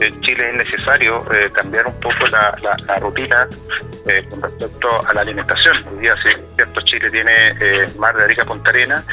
en 0.00 0.20
Chile 0.20 0.50
es 0.50 0.56
necesario 0.56 1.24
cambiar 1.52 1.86
un 1.86 1.98
poco 2.00 2.26
la, 2.28 2.54
rutina 3.00 3.48
con 4.30 4.42
respecto 4.42 5.06
a 5.06 5.14
la 5.14 5.20
alimentación. 5.20 5.76
Hoy 5.92 6.00
día, 6.00 6.14
si 6.22 6.30
cierto, 6.56 6.80
Chile 6.82 7.10
tiene 7.10 7.54
mar 7.98 8.16
de 8.16 8.24
Arica 8.24 8.44
Punta 8.44 8.70
Arena, 8.70 9.04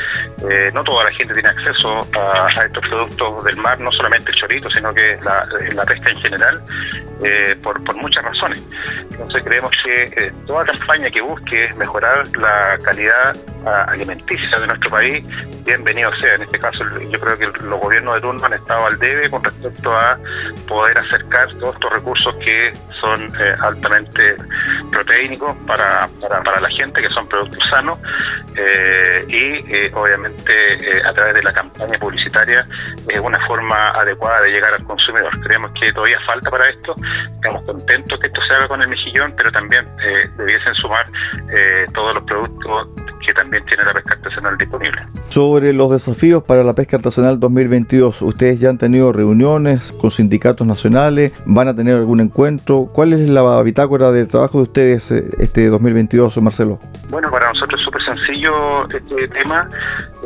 no 0.73 0.83
toda 0.83 1.03
la 1.05 1.11
gente 1.11 1.33
tiene 1.33 1.49
acceso 1.49 2.07
a, 2.13 2.65
estos 2.65 2.87
productos 2.87 3.43
del 3.43 3.57
mar, 3.57 3.79
no 3.79 3.91
solamente 3.91 4.31
el 4.31 4.37
chorito, 4.37 4.69
sino 4.71 4.93
que 4.93 5.15
la, 5.23 5.47
la 5.73 5.83
pesca 5.85 6.09
en 6.09 6.21
general. 6.21 6.61
por 7.61 7.95
muchas 7.95 8.23
razones. 8.23 8.61
Entonces 9.17 9.43
creemos 9.43 9.71
que 9.83 10.31
toda 10.45 10.63
campaña 10.63 11.09
que 11.09 11.21
busque 11.21 11.73
mejorar 11.75 12.27
la 12.37 12.77
calidad 12.83 13.35
ah, 13.65 13.87
alimenticia 13.89 14.59
de 14.59 14.67
nuestro 14.67 14.91
país, 14.91 15.25
bienvenido 15.65 16.15
sea. 16.17 16.35
En 16.35 16.43
este 16.43 16.59
caso, 16.59 16.83
yo 17.09 17.19
creo 17.19 17.35
que 17.35 17.47
los 17.63 17.79
gobiernos 17.79 18.13
de 18.13 18.21
turno 18.21 18.45
han 18.45 18.53
estado 18.53 18.85
al 18.85 18.99
debe 18.99 19.27
con 19.31 19.43
respecto 19.43 19.91
a 19.91 20.19
poder 20.67 20.99
acercar 20.99 21.49
todos 21.55 21.73
estos 21.73 21.91
recursos 21.93 22.35
que 22.37 22.73
son 23.01 23.23
eh, 23.39 23.55
altamente 23.61 24.35
proteínicos 24.87 25.55
para, 25.65 26.09
para, 26.43 26.59
la 26.59 26.69
gente, 26.69 27.01
que 27.01 27.09
son 27.09 27.27
productos 27.27 27.63
sanos, 27.69 27.97
eh, 28.55 29.25
y 29.27 29.75
eh, 29.75 29.91
obviamente 29.93 31.01
a 31.05 31.13
través 31.13 31.35
de 31.35 31.43
la 31.43 31.53
campaña 31.53 31.97
publicitaria 31.99 32.65
es 33.07 33.19
una 33.19 33.39
forma 33.45 33.89
adecuada 33.91 34.41
de 34.41 34.51
llegar 34.51 34.73
al 34.73 34.83
consumidor. 34.83 35.31
Creemos 35.41 35.71
que 35.79 35.93
todavía 35.93 36.19
falta 36.25 36.49
para 36.49 36.69
esto, 36.69 36.95
estamos 37.35 37.63
contentos 37.63 38.19
que 38.19 38.27
esto 38.27 38.41
se 38.47 38.55
haga 38.55 38.67
con 38.67 38.81
el 38.81 38.89
mejillón, 38.89 39.33
pero 39.37 39.51
también 39.51 39.87
debiesen 40.37 40.73
sumar 40.75 41.05
todos 41.93 42.15
los 42.15 42.23
productos 42.23 43.06
que 43.27 43.33
también 43.33 43.63
tiene 43.65 43.83
la 43.83 43.93
pesca 43.93 44.13
artesanal 44.13 44.57
disponible. 44.57 45.01
Sobre 45.27 45.73
los 45.73 45.91
desafíos 45.91 46.43
para 46.43 46.63
la 46.63 46.73
pesca 46.73 46.95
artesanal 46.95 47.39
2022, 47.39 48.21
ustedes 48.21 48.61
ya 48.61 48.69
han 48.69 48.77
tenido 48.77 49.11
reuniones 49.11 49.91
con 49.91 50.11
sindicatos 50.11 50.65
nacionales, 50.65 51.33
van 51.45 51.67
a 51.67 51.75
tener 51.75 51.95
algún 51.95 52.21
encuentro. 52.21 52.87
¿Cuál 52.91 53.11
es 53.11 53.27
la 53.27 53.61
bitácora 53.63 54.13
de 54.13 54.25
trabajo 54.25 54.59
de 54.59 54.63
ustedes 54.63 55.11
eh, 55.11 55.29
este 55.39 55.67
2022, 55.67 56.37
Marcelo? 56.41 56.79
Bueno, 57.09 57.29
para 57.29 57.46
sencillo 58.07 58.87
este 58.87 59.27
tema, 59.27 59.69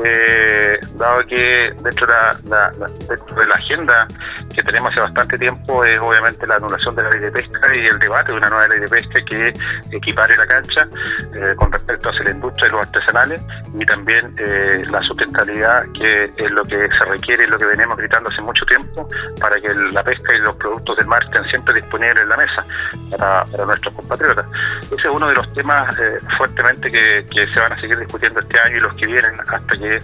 eh, 0.03 0.79
dado 0.95 1.25
que 1.27 1.73
dentro 1.81 2.07
de 2.07 2.13
la, 2.50 2.71
dentro 3.07 3.35
de 3.35 3.47
la 3.47 3.55
agenda 3.55 4.07
que 4.53 4.63
tenemos 4.63 4.91
hace 4.91 5.01
bastante 5.01 5.38
tiempo 5.38 5.83
es 5.83 6.00
obviamente 6.00 6.45
la 6.45 6.55
anulación 6.55 6.95
de 6.95 7.03
la 7.03 7.09
ley 7.09 7.19
de 7.19 7.31
pesca 7.31 7.75
y 7.75 7.85
el 7.88 8.00
debate 8.00 8.31
de 8.31 8.38
una 8.38 8.50
nueva 8.50 8.67
ley 8.67 8.79
de 8.79 8.88
pesca 8.88 9.23
que 9.25 9.53
equipare 9.91 10.35
la 10.38 10.45
cancha 10.45 10.88
eh, 11.35 11.55
con 11.55 11.71
respecto 11.71 12.09
a 12.09 12.13
la 12.23 12.31
industria 12.31 12.67
y 12.67 12.71
los 12.71 12.81
artesanales 12.81 13.41
y 13.77 13.85
también 13.85 14.35
eh, 14.38 14.83
la 14.89 15.01
sustentabilidad 15.01 15.85
que 15.93 16.23
es 16.23 16.51
lo 16.51 16.63
que 16.63 16.89
se 16.97 17.05
requiere 17.05 17.45
y 17.45 17.47
lo 17.47 17.57
que 17.57 17.65
venimos 17.65 17.97
gritando 17.97 18.29
hace 18.29 18.41
mucho 18.41 18.65
tiempo 18.65 19.07
para 19.39 19.59
que 19.59 19.73
la 19.73 20.03
pesca 20.03 20.33
y 20.33 20.39
los 20.39 20.55
productos 20.55 20.97
del 20.97 21.07
mar 21.07 21.23
estén 21.23 21.43
siempre 21.45 21.75
disponibles 21.75 22.23
en 22.23 22.29
la 22.29 22.38
mesa 22.38 22.65
para, 23.11 23.65
nuestros 23.65 23.93
compatriotas. 23.93 24.45
Ese 24.85 24.95
es 24.95 25.13
uno 25.13 25.27
de 25.27 25.33
los 25.33 25.53
temas 25.53 25.97
eh, 26.00 26.17
fuertemente 26.38 26.91
que, 26.91 27.25
se 27.31 27.59
van 27.59 27.70
a 27.71 27.79
seguir 27.81 27.97
discutiendo 27.99 28.39
este 28.39 28.59
año 28.59 28.77
y 28.77 28.79
los 28.79 28.95
que 28.95 29.05
vienen 29.05 29.39
hasta 29.39 29.77
que 29.77 29.99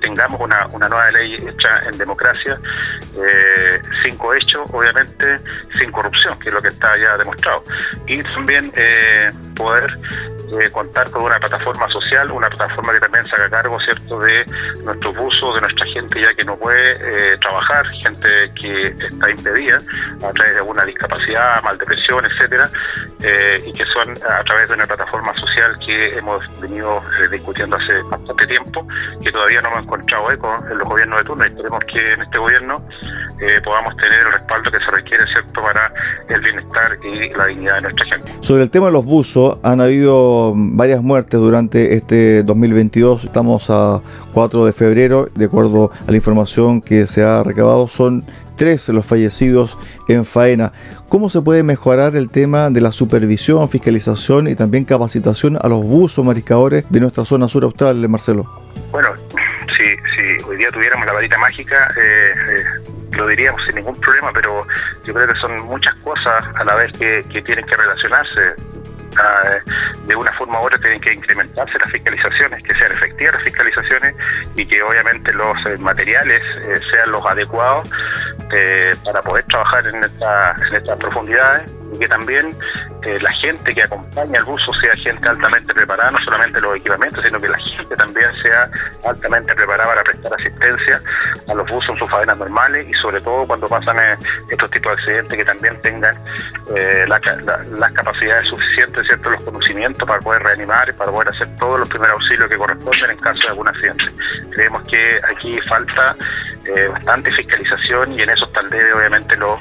tengamos 0.00 0.40
una, 0.40 0.66
nueva 0.88 1.10
ley 1.10 1.34
hecha 1.34 1.80
en 1.90 1.98
democracia, 1.98 2.58
eh, 3.16 3.80
sin 4.02 4.16
cohecho, 4.16 4.64
obviamente, 4.72 5.40
sin 5.78 5.90
corrupción, 5.90 6.38
que 6.38 6.48
es 6.48 6.54
lo 6.54 6.62
que 6.62 6.68
está 6.68 6.96
ya 6.98 7.16
demostrado. 7.16 7.64
Y 8.06 8.22
también 8.22 8.72
poder 9.56 9.98
contar 10.72 11.10
con 11.10 11.22
una 11.22 11.38
plataforma 11.38 11.88
social, 11.88 12.30
una 12.30 12.48
plataforma 12.48 12.92
que 12.92 13.00
también 13.00 13.24
se 13.26 13.36
haga 13.36 13.50
cargo, 13.50 13.78
¿cierto?, 13.80 14.18
de 14.18 14.44
nuestros 14.84 15.16
buzos, 15.16 15.54
de 15.54 15.60
nuestra 15.60 15.86
gente 15.86 16.20
ya 16.20 16.34
que 16.34 16.44
no 16.44 16.56
puede 16.56 16.92
eh, 16.92 17.38
trabajar, 17.38 17.86
gente 18.02 18.28
que 18.54 18.88
está 18.88 19.30
impedida 19.30 19.78
a 20.22 20.32
través 20.32 20.52
de 20.52 20.58
alguna 20.58 20.84
discapacidad, 20.84 21.62
maldepresión, 21.62 22.24
etcétera, 22.24 22.70
eh, 23.22 23.60
y 23.66 23.72
que 23.72 23.84
son 23.86 24.10
a 24.10 24.42
través 24.44 24.68
de 24.68 24.74
una 24.74 24.86
plataforma 24.86 25.34
social 25.38 25.76
que 25.84 26.18
hemos 26.18 26.60
venido 26.60 27.02
eh, 27.20 27.28
discutiendo 27.30 27.76
hace 27.76 28.02
bastante 28.02 28.46
tiempo, 28.46 28.86
que 29.22 29.32
todavía 29.32 29.60
no 29.62 29.68
hemos 29.70 29.84
encontrado 29.84 30.30
eco 30.30 30.56
en 30.70 30.78
los 30.78 30.88
gobiernos 30.88 31.18
de 31.18 31.24
turno 31.24 31.44
y 31.44 31.48
esperemos 31.48 31.80
que 31.92 32.12
en 32.12 32.22
este 32.22 32.38
gobierno 32.38 32.88
podamos 33.64 33.96
tener 33.96 34.20
el 34.26 34.32
respaldo 34.32 34.70
que 34.70 34.78
se 34.78 34.90
requiere, 34.90 35.24
¿cierto?, 35.32 35.60
para 35.60 35.92
el 36.28 36.40
bienestar 36.40 36.98
y 37.02 37.36
la 37.36 37.46
dignidad 37.46 37.74
de 37.76 37.80
nuestra 37.82 38.06
gente. 38.06 38.32
Sobre 38.40 38.62
el 38.62 38.70
tema 38.70 38.86
de 38.86 38.92
los 38.92 39.04
buzos, 39.04 39.58
han 39.62 39.80
habido 39.80 40.52
varias 40.56 41.02
muertes 41.02 41.38
durante 41.38 41.94
este 41.94 42.42
2022. 42.42 43.24
Estamos 43.24 43.70
a 43.70 44.00
4 44.34 44.64
de 44.66 44.72
febrero, 44.72 45.28
de 45.34 45.44
acuerdo 45.44 45.90
a 46.06 46.10
la 46.10 46.16
información 46.16 46.80
que 46.80 47.06
se 47.06 47.24
ha 47.24 47.42
recabado, 47.42 47.88
son 47.88 48.24
tres 48.56 48.88
los 48.88 49.06
fallecidos 49.06 49.78
en 50.08 50.24
faena. 50.24 50.72
¿Cómo 51.08 51.30
se 51.30 51.40
puede 51.40 51.62
mejorar 51.62 52.16
el 52.16 52.28
tema 52.28 52.68
de 52.68 52.80
la 52.82 52.92
supervisión, 52.92 53.66
fiscalización 53.68 54.48
y 54.48 54.54
también 54.54 54.84
capacitación 54.84 55.56
a 55.62 55.68
los 55.68 55.82
buzos 55.82 56.24
mariscadores 56.24 56.84
de 56.90 57.00
nuestra 57.00 57.24
zona 57.24 57.48
sur 57.48 57.64
austral, 57.64 58.06
Marcelo? 58.08 58.46
Bueno, 58.90 59.08
si, 59.78 60.44
hoy 60.44 60.56
día 60.56 60.70
tuviéramos 60.70 61.06
la 61.06 61.12
varita 61.12 61.38
mágica, 61.38 61.88
eh, 61.96 62.34
eh, 62.48 62.64
lo 63.16 63.26
diríamos 63.26 63.60
sin 63.66 63.76
ningún 63.76 63.98
problema, 64.00 64.32
pero 64.32 64.66
yo 65.04 65.14
creo 65.14 65.28
que 65.28 65.34
son 65.40 65.60
muchas 65.66 65.94
cosas 65.96 66.44
a 66.56 66.64
la 66.64 66.74
vez 66.74 66.92
que 66.92 67.22
tienen 67.42 67.64
que 67.64 67.76
relacionarse. 67.76 68.54
De 70.06 70.14
una 70.14 70.32
forma 70.34 70.60
u 70.60 70.66
otra 70.66 70.78
tienen 70.78 71.00
que 71.00 71.12
incrementarse 71.12 71.78
las 71.78 71.90
fiscalizaciones, 71.90 72.62
que 72.62 72.72
sean 72.74 72.92
efectivas 72.92 73.34
las 73.34 73.42
fiscalizaciones 73.42 74.14
y 74.54 74.64
que 74.64 74.82
obviamente 74.82 75.32
los 75.32 75.56
eh, 75.66 75.76
materiales 75.78 76.40
eh, 76.62 76.80
sean 76.90 77.10
los 77.10 77.24
adecuados 77.26 77.90
eh, 78.52 78.94
para 79.04 79.20
poder 79.22 79.44
trabajar 79.46 79.86
en, 79.86 79.96
en 79.96 80.74
estas 80.74 80.98
profundidades 80.98 81.70
y 81.92 81.98
que 81.98 82.08
también 82.08 82.56
eh, 83.08 83.18
la 83.22 83.32
gente 83.32 83.74
que 83.74 83.82
acompaña 83.82 84.38
al 84.38 84.44
buzo 84.44 84.70
sea 84.74 84.94
gente 84.96 85.26
altamente 85.26 85.72
preparada, 85.72 86.10
no 86.10 86.18
solamente 86.24 86.60
los 86.60 86.76
equipamientos, 86.76 87.24
sino 87.24 87.38
que 87.38 87.48
la 87.48 87.58
gente 87.58 87.96
también 87.96 88.28
sea 88.42 88.70
altamente 89.06 89.54
preparada 89.54 89.88
para 89.88 90.04
prestar 90.04 90.34
asistencia 90.34 91.00
a 91.48 91.54
los 91.54 91.66
buzos 91.70 91.88
en 91.90 91.98
sus 91.98 92.10
faenas 92.10 92.36
normales 92.36 92.86
y 92.86 92.92
sobre 92.94 93.22
todo 93.22 93.46
cuando 93.46 93.66
pasan 93.66 93.96
eh, 93.98 94.16
estos 94.50 94.70
tipos 94.70 94.92
de 94.92 95.00
accidentes 95.00 95.38
que 95.38 95.44
también 95.44 95.80
tengan 95.80 96.14
eh, 96.76 97.06
las 97.08 97.92
capacidades 97.94 98.46
suficientes, 98.48 99.06
¿cierto? 99.06 99.30
los 99.30 99.42
conocimientos 99.42 100.06
para 100.06 100.20
poder 100.20 100.42
reanimar 100.42 100.90
y 100.90 100.92
para 100.92 101.10
poder 101.10 101.28
hacer 101.30 101.48
todos 101.56 101.78
los 101.78 101.88
primeros 101.88 102.20
auxilios 102.20 102.48
que 102.48 102.58
corresponden 102.58 103.10
en 103.10 103.18
caso 103.18 103.40
de 103.40 103.48
algún 103.48 103.68
accidente. 103.68 104.04
Creemos 104.50 104.86
que 104.86 105.20
aquí 105.30 105.58
falta 105.62 106.14
bastante 106.92 107.30
fiscalización 107.30 108.12
y 108.12 108.20
en 108.20 108.28
eso 108.28 108.44
está 108.44 108.60
el 108.60 108.68
debe 108.68 108.92
obviamente 108.92 109.34
los 109.38 109.58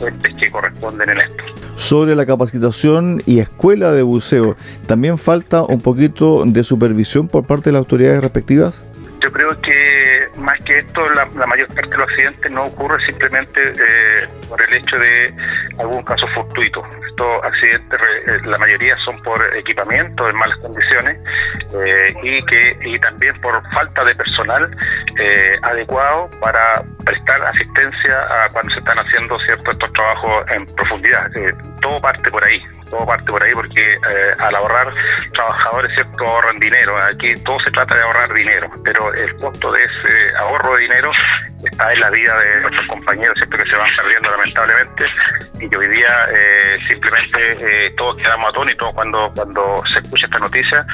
entes 0.00 0.36
que 0.36 0.50
corresponden 0.50 1.10
en 1.10 1.20
esto 1.20 1.57
sobre 1.78 2.16
la 2.16 2.26
capacitación 2.26 3.22
y 3.24 3.38
escuela 3.38 3.92
de 3.92 4.02
buceo. 4.02 4.56
¿También 4.86 5.16
falta 5.16 5.62
un 5.62 5.80
poquito 5.80 6.42
de 6.44 6.64
supervisión 6.64 7.28
por 7.28 7.46
parte 7.46 7.66
de 7.66 7.72
las 7.72 7.80
autoridades 7.80 8.20
respectivas? 8.20 8.82
Yo 9.20 9.32
creo 9.32 9.60
que 9.60 10.28
más 10.36 10.58
que 10.60 10.78
esto, 10.78 11.08
la, 11.10 11.26
mayor 11.46 11.66
parte 11.68 11.90
de 11.90 11.96
los 11.96 12.08
accidentes 12.08 12.50
no 12.50 12.64
ocurre 12.64 13.04
simplemente 13.04 13.60
eh, 13.70 14.26
por 14.48 14.60
el 14.62 14.74
hecho 14.74 14.96
de 14.96 15.34
algún 15.78 16.02
caso 16.02 16.26
fortuito. 16.34 16.82
Estos 17.08 17.44
accidentes, 17.44 18.00
eh, 18.26 18.38
la 18.44 18.58
mayoría 18.58 18.96
son 19.04 19.20
por 19.22 19.40
equipamiento 19.56 20.28
en 20.28 20.36
malas 20.36 20.56
condiciones 20.58 21.18
eh, 21.84 22.14
y 22.22 22.44
que 22.46 22.78
y 22.84 22.98
también 22.98 23.40
por 23.40 23.60
falta 23.72 24.04
de 24.04 24.14
personal 24.14 24.76
adecuado 25.62 26.30
para 26.40 26.84
prestar 27.08 27.42
asistencia 27.42 28.44
a 28.44 28.48
cuando 28.50 28.70
se 28.72 28.80
están 28.80 28.98
haciendo 28.98 29.38
ciertos 29.40 29.72
estos 29.72 29.92
trabajos 29.92 30.44
en 30.50 30.66
profundidad. 30.66 31.30
todo 31.80 32.00
parte 32.00 32.30
por 32.30 32.44
ahí 32.44 32.60
todo 32.90 33.06
parte 33.06 33.30
por 33.30 33.42
ahí 33.42 33.52
porque 33.54 33.94
eh, 33.94 34.34
al 34.38 34.54
ahorrar 34.54 34.92
trabajadores 35.32 35.94
cierto 35.94 36.26
ahorran 36.26 36.58
dinero. 36.58 36.96
Aquí 36.98 37.34
todo 37.44 37.58
se 37.60 37.70
trata 37.70 37.94
de 37.94 38.02
ahorrar 38.02 38.32
dinero 38.34 38.70
pero 38.84 39.12
el 39.14 39.34
costo 39.36 39.72
de 39.72 39.84
ese 39.84 40.36
ahorro 40.36 40.74
de 40.76 40.82
dinero 40.82 41.10
está 41.64 41.92
en 41.92 42.00
la 42.00 42.10
vida 42.10 42.38
de 42.40 42.60
nuestros 42.60 42.86
compañeros 42.86 43.34
cierto 43.36 43.56
que 43.56 43.70
se 43.70 43.76
van 43.76 43.88
perdiendo 43.96 44.30
lamentablemente 44.30 45.06
y 45.60 45.68
que 45.68 45.76
hoy 45.76 45.88
día 45.88 46.28
eh, 46.32 46.78
simplemente 46.88 47.56
eh, 47.60 47.90
todos 47.96 48.16
quedamos 48.18 48.50
atónitos 48.50 48.92
cuando 48.94 49.32
cuando 49.34 49.82
se 49.92 50.00
escucha 50.00 50.26
esta 50.26 50.38
noticia 50.38 50.86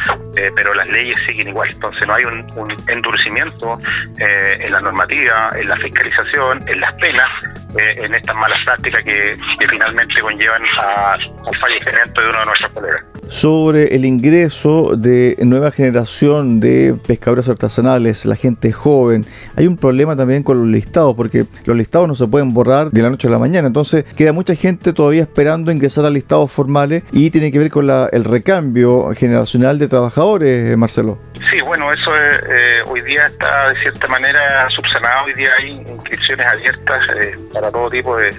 pero 0.57 0.75
las 0.75 0.87
leyes 0.89 1.17
siguen 1.27 1.49
igual 1.49 1.71
entonces 1.71 2.07
no 2.07 2.15
hay 2.15 2.25
un, 2.25 2.45
endurecimiento 2.89 3.79
en 4.19 4.73
la 4.73 4.81
normativa 4.81 5.51
en 5.55 5.69
la 5.69 5.77
fiscalización 5.77 6.67
en 6.69 6.81
las 6.81 6.93
penas 6.95 7.29
en 7.77 8.15
estas 8.15 8.35
malas 8.37 8.59
prácticas 8.65 9.03
que, 9.03 9.37
finalmente 9.69 10.21
conllevan 10.21 10.63
a, 10.79 11.13
al 11.13 11.57
fallecimiento 11.61 12.23
de 12.23 12.29
uno 12.29 12.39
de 12.41 12.47
nuestros 12.47 12.73
colegas. 12.73 13.14
Sobre 13.29 13.95
el 13.95 14.05
ingreso 14.05 14.97
de 14.97 15.37
nueva 15.43 15.71
generación 15.71 16.61
de 16.61 16.95
pescadores 17.07 17.49
artesanales, 17.49 18.27
la 18.27 18.37
gente 18.37 18.73
joven. 18.73 19.25
Hay 19.57 19.67
un 19.67 19.77
problema 19.77 20.17
también 20.17 20.43
con 20.43 20.59
los 20.59 20.67
listados, 20.67 21.15
porque 21.17 21.47
los 21.65 21.77
listados 21.77 22.09
no 22.09 22.15
se 22.15 22.27
pueden 22.27 22.55
borrar 22.55 22.91
de 22.91 23.03
la 23.03 23.11
noche 23.11 23.29
a 23.29 23.31
la 23.31 23.39
mañana. 23.39 23.67
Entonces 23.67 24.05
queda 24.17 24.33
mucha 24.33 24.55
gente 24.55 24.93
todavía 24.93 25.23
esperando 25.23 25.73
ingresar 25.73 26.05
a 26.05 26.11
listados 26.11 26.51
formales 26.51 27.03
y 27.13 27.31
tiene 27.31 27.53
que 27.53 27.59
ver 27.59 27.71
con 27.71 27.89
el 27.91 28.25
recambio 28.25 29.11
generacional 29.15 29.79
de 29.79 29.89
trabajadores, 29.89 30.77
Marcelo. 30.77 31.19
Sí, 31.51 31.61
bueno, 31.61 31.93
eso 31.93 32.11
eh, 32.17 32.83
hoy 32.87 33.01
día 33.03 33.27
está 33.27 33.69
de 33.69 33.81
cierta 33.81 34.07
manera 34.09 34.69
subsanado. 34.75 35.27
Hoy 35.27 35.35
día 35.35 35.51
hay 35.59 35.73
inscripciones 35.73 36.47
abiertas 36.47 37.07
eh, 37.17 37.37
para 37.53 37.71
todo 37.71 37.91
tipo 37.91 38.17
de, 38.17 38.31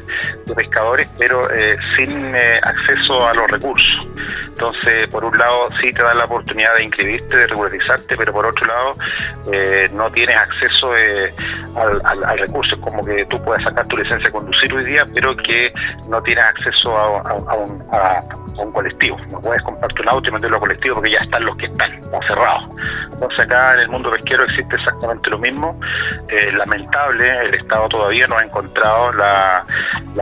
pescadores, 0.56 1.08
pero 1.18 1.50
eh, 1.54 1.78
sin 1.96 2.36
acceso 2.64 3.28
a 3.28 3.34
los 3.34 3.50
recursos. 3.52 4.08
Entonces, 4.48 4.75
por 5.12 5.26
un 5.26 5.38
lado, 5.38 5.70
sí 5.80 5.92
te 5.92 6.04
dan 6.04 6.18
la 6.18 6.26
oportunidad 6.26 6.76
de 6.76 6.84
inscribirte, 6.84 7.38
de 7.38 7.48
regularizarte, 7.48 8.18
pero 8.18 8.34
por 8.34 8.46
otro 8.46 8.66
lado, 8.66 8.94
no 9.94 10.12
tienes 10.12 10.38
acceso 10.38 10.92
al, 11.76 12.40
recurso. 12.40 12.76
Es 12.76 12.82
como 12.82 13.04
que 13.04 13.26
tú 13.26 13.42
puedes 13.44 13.64
sacar 13.64 13.86
tu 13.88 13.98
licencia 13.98 14.26
de 14.26 14.32
conducir 14.32 14.74
hoy 14.74 14.86
día, 14.86 15.06
pero 15.14 15.36
que 15.38 15.74
no 16.10 16.22
tienes 16.24 16.44
acceso 16.44 16.96
a, 16.98 17.56
un, 17.56 18.45
un 18.64 18.72
colectivo. 18.72 19.18
No 19.32 19.42
puedes 19.42 19.62
comprarte 19.64 20.02
un 20.02 20.10
auto 20.10 20.30
y 20.30 20.32
meterlo 20.32 20.58
a 20.58 20.60
colectivo 20.60 20.96
porque 20.96 21.12
ya 21.12 21.20
están 21.20 21.46
los 21.46 21.56
que 21.58 21.66
están, 21.66 21.92
cerrados. 22.28 22.64
Entonces 23.12 23.40
acá 23.40 23.74
en 23.74 23.80
el 23.82 23.90
mundo 23.90 24.10
pesquero 24.10 24.44
existe 24.44 24.76
exactamente 24.76 25.30
lo 25.30 25.38
mismo. 25.38 25.80
Eh, 26.30 26.52
lamentable, 26.54 27.40
el 27.42 27.54
Estado 27.54 27.90
todavía 27.90 28.28
no 28.28 28.38
ha 28.38 28.44
encontrado 28.44 29.12
la, 29.14 29.66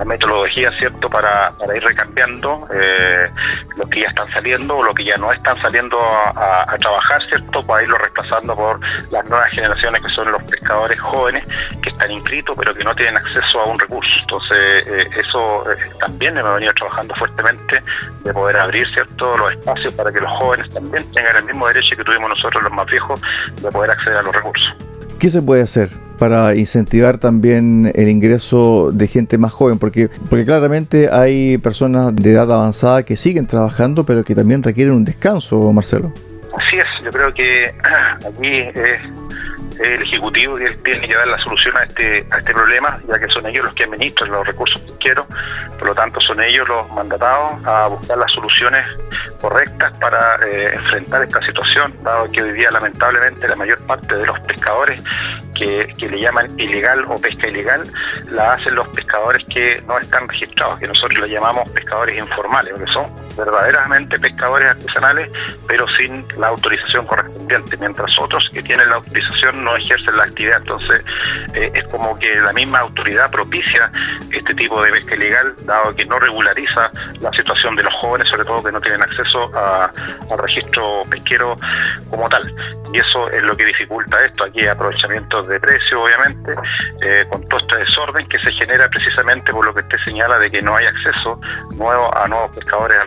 metodología, 0.05 0.69
¿cierto?, 0.79 1.09
para, 1.09 1.51
para 1.51 1.77
ir 1.77 1.83
recambiando 1.83 2.67
eh, 2.73 3.29
los 3.77 3.87
que 3.89 4.01
ya 4.01 4.07
están 4.07 4.29
saliendo 4.33 4.77
o 4.77 4.83
los 4.83 4.93
que 4.95 5.05
ya 5.05 5.17
no 5.17 5.31
están 5.31 5.57
saliendo 5.61 5.97
a, 5.99 6.65
trabajar, 6.79 7.21
¿cierto?, 7.29 7.63
para 7.63 7.83
irlo 7.83 7.97
reemplazando 7.97 8.55
por 8.55 8.79
las 9.11 9.23
nuevas 9.29 9.49
generaciones 9.51 10.01
que 10.01 10.09
son 10.09 10.31
los 10.31 10.43
pescadores 10.43 10.99
jóvenes 10.99 11.47
que 11.81 11.89
están 11.89 12.11
inscritos 12.11 12.55
pero 12.57 12.73
que 12.73 12.83
no 12.83 12.93
tienen 12.95 13.17
acceso 13.17 13.61
a 13.61 13.65
un 13.65 13.79
recurso. 13.79 14.11
Entonces, 14.21 14.87
eh, 14.87 15.07
eso 15.17 15.63
también 15.99 16.37
hemos 16.37 16.55
venido 16.55 16.73
trabajando 16.73 17.13
fuertemente 17.15 17.81
de 18.23 18.33
poder 18.33 18.57
abrir, 18.57 18.87
¿cierto?, 18.93 19.37
los 19.37 19.51
espacios 19.51 19.93
para 19.93 20.11
que 20.11 20.19
los 20.19 20.31
jóvenes 20.33 20.69
también 20.73 21.03
tengan 21.13 21.35
el 21.37 21.43
mismo 21.45 21.67
derecho 21.67 21.95
que 21.95 22.03
tuvimos 22.03 22.29
nosotros 22.29 22.63
los 22.63 22.71
más 22.71 22.85
viejos 22.85 23.21
de 23.61 23.69
poder 23.69 23.91
acceder 23.91 24.17
a 24.17 24.21
los 24.21 24.33
recursos. 24.33 24.75
¿Qué 25.19 25.29
se 25.29 25.41
puede 25.41 25.61
hacer 25.61 25.89
para 26.19 26.55
incentivar 26.55 27.17
también 27.17 27.91
el 27.95 28.09
ingreso 28.09 28.91
de 28.91 29.07
gente 29.07 29.37
más 29.37 29.53
joven? 29.53 29.79
Porque, 29.79 30.09
porque 30.29 30.45
claramente 30.45 31.09
hay 31.11 31.57
personas 31.57 32.15
de 32.15 32.31
edad 32.31 32.51
avanzada 32.51 33.03
que 33.03 33.15
siguen 33.15 33.47
trabajando, 33.47 34.05
pero 34.05 34.23
que 34.23 34.35
también 34.35 34.63
requieren 34.63 34.93
un 34.93 35.05
descanso, 35.05 35.71
Marcelo. 35.71 36.11
Así 36.57 36.77
es, 36.77 37.03
yo 37.03 37.11
creo 37.11 37.33
que 37.33 37.73
aquí 38.27 38.47
es 38.49 38.99
el 39.79 40.01
Ejecutivo 40.01 40.55
que 40.57 40.71
tiene 40.83 41.07
que 41.07 41.15
dar 41.15 41.27
la 41.27 41.37
solución 41.39 41.77
a 41.77 41.83
este, 41.83 42.25
a 42.31 42.37
este 42.37 42.53
problema, 42.53 42.97
ya 43.07 43.19
que 43.19 43.27
son 43.27 43.45
ellos 43.45 43.65
los 43.65 43.73
que 43.73 43.83
administran 43.83 44.31
los 44.31 44.45
recursos 44.45 44.79
pesqueros, 44.81 45.25
por 45.77 45.87
lo 45.87 45.95
tanto 45.95 46.19
son 46.21 46.41
ellos 46.41 46.67
los 46.67 46.89
mandatados 46.91 47.65
a 47.65 47.87
buscar 47.87 48.17
las 48.17 48.31
soluciones 48.31 48.83
correctas 49.41 49.97
para 49.99 50.37
eh, 50.47 50.73
enfrentar 50.73 51.23
esta 51.23 51.41
situación, 51.45 51.93
dado 52.01 52.31
que 52.31 52.41
hoy 52.41 52.53
día 52.53 52.71
lamentablemente 52.71 53.47
la 53.47 53.55
mayor 53.55 53.79
parte 53.85 54.15
de 54.15 54.25
los 54.25 54.39
pescadores 54.41 55.03
que, 55.55 55.91
que, 55.97 56.07
le 56.07 56.21
llaman 56.21 56.47
ilegal 56.57 57.03
o 57.07 57.17
pesca 57.17 57.47
ilegal 57.47 57.83
la 58.31 58.53
hacen 58.53 58.75
los 58.75 58.87
pescadores 58.89 59.43
que 59.45 59.81
no 59.87 59.99
están 59.99 60.27
registrados, 60.27 60.79
que 60.79 60.87
nosotros 60.87 61.19
le 61.19 61.29
llamamos 61.29 61.69
pescadores 61.71 62.17
informales, 62.17 62.73
que 62.73 62.91
son 62.91 63.05
verdaderamente 63.35 64.19
pescadores 64.19 64.69
artesanales, 64.69 65.29
pero 65.67 65.87
sin 65.89 66.25
la 66.37 66.47
autorización 66.47 67.05
correspondiente, 67.05 67.77
mientras 67.77 68.17
otros 68.19 68.47
que 68.53 68.63
tienen 68.63 68.89
la 68.89 68.95
autorización 68.95 69.62
no 69.63 69.75
ejercen 69.75 70.15
la 70.17 70.23
actividad. 70.23 70.57
Entonces, 70.57 71.03
eh, 71.53 71.71
es 71.73 71.83
como 71.85 72.17
que 72.19 72.35
la 72.41 72.53
misma 72.53 72.79
autoridad 72.79 73.31
propicia 73.31 73.91
este 74.31 74.53
tipo 74.55 74.81
de 74.81 74.91
pesca 74.91 75.15
ilegal, 75.15 75.55
dado 75.65 75.95
que 75.95 76.05
no 76.05 76.19
regulariza 76.19 76.91
la 77.19 77.31
situación 77.31 77.75
de 77.75 77.83
los 77.83 77.93
jóvenes, 77.95 78.29
sobre 78.29 78.45
todo 78.45 78.63
que 78.63 78.71
no 78.71 78.81
tienen 78.81 79.01
acceso 79.01 79.51
al 79.55 80.37
registro 80.37 81.01
pesquero 81.09 81.55
como 82.09 82.27
tal. 82.29 82.53
Y 82.93 82.99
eso 82.99 83.29
es 83.31 83.41
lo 83.41 83.57
que 83.57 83.65
dificulta 83.65 84.23
esto. 84.23 84.43
Aquí 84.43 84.61
hay 84.61 84.67
aprovechamientos 84.67 85.47
de 85.47 85.59
precio, 85.59 86.03
obviamente, 86.03 86.51
eh, 87.01 87.25
con 87.29 87.47
todo 87.47 87.59
este 87.59 87.77
desorden 87.79 88.27
que 88.27 88.37
se 88.39 88.51
genera 88.53 88.87
precisamente 88.89 89.51
por 89.51 89.65
lo 89.65 89.73
que 89.73 89.81
usted 89.81 89.97
señala 90.05 90.37
de 90.37 90.49
que 90.49 90.61
no 90.61 90.75
hay 90.75 90.85
acceso 90.85 91.39
nuevo 91.75 92.15
a 92.15 92.27
nuevos 92.27 92.55
pescadores 92.55 92.97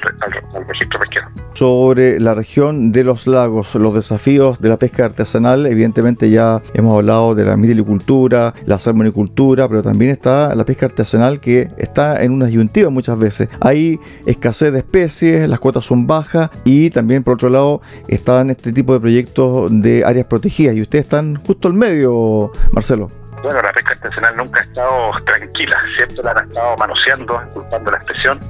al 0.52 0.66
registro 0.66 0.98
pesquero 1.00 1.30
sobre 1.56 2.20
la 2.20 2.34
región 2.34 2.92
de 2.92 3.02
los 3.02 3.26
lagos, 3.26 3.74
los 3.76 3.94
desafíos 3.94 4.60
de 4.60 4.68
la 4.68 4.76
pesca 4.76 5.06
artesanal. 5.06 5.66
Evidentemente 5.66 6.28
ya 6.28 6.45
hemos 6.74 6.96
hablado 6.96 7.34
de 7.34 7.44
la 7.44 7.56
mitilicultura, 7.56 8.54
la 8.66 8.78
salmonicultura, 8.78 9.68
pero 9.68 9.82
también 9.82 10.10
está 10.10 10.54
la 10.54 10.64
pesca 10.64 10.86
artesanal 10.86 11.40
que 11.40 11.70
está 11.76 12.22
en 12.22 12.32
una 12.32 12.46
disyuntiva 12.46 12.90
muchas 12.90 13.18
veces. 13.18 13.48
Hay 13.60 13.98
escasez 14.26 14.72
de 14.72 14.78
especies, 14.78 15.48
las 15.48 15.60
cuotas 15.60 15.84
son 15.84 16.06
bajas 16.06 16.50
y 16.64 16.90
también 16.90 17.22
por 17.22 17.34
otro 17.34 17.48
lado 17.48 17.80
están 18.08 18.50
este 18.50 18.72
tipo 18.72 18.92
de 18.92 19.00
proyectos 19.00 19.70
de 19.70 20.04
áreas 20.04 20.26
protegidas 20.26 20.76
y 20.76 20.82
ustedes 20.82 21.04
están 21.04 21.36
justo 21.36 21.68
al 21.68 21.74
medio, 21.74 22.50
Marcelo. 22.72 23.25
Bueno, 23.46 23.62
la 23.62 23.72
pesca 23.72 23.92
artesanal 23.92 24.36
nunca 24.36 24.58
ha 24.58 24.64
estado 24.64 25.12
tranquila, 25.24 25.80
siempre 25.94 26.16
la 26.24 26.32
han 26.32 26.48
estado 26.48 26.76
manoseando, 26.78 27.40
culpando 27.54 27.92
la 27.92 27.98
expresión, 27.98 28.40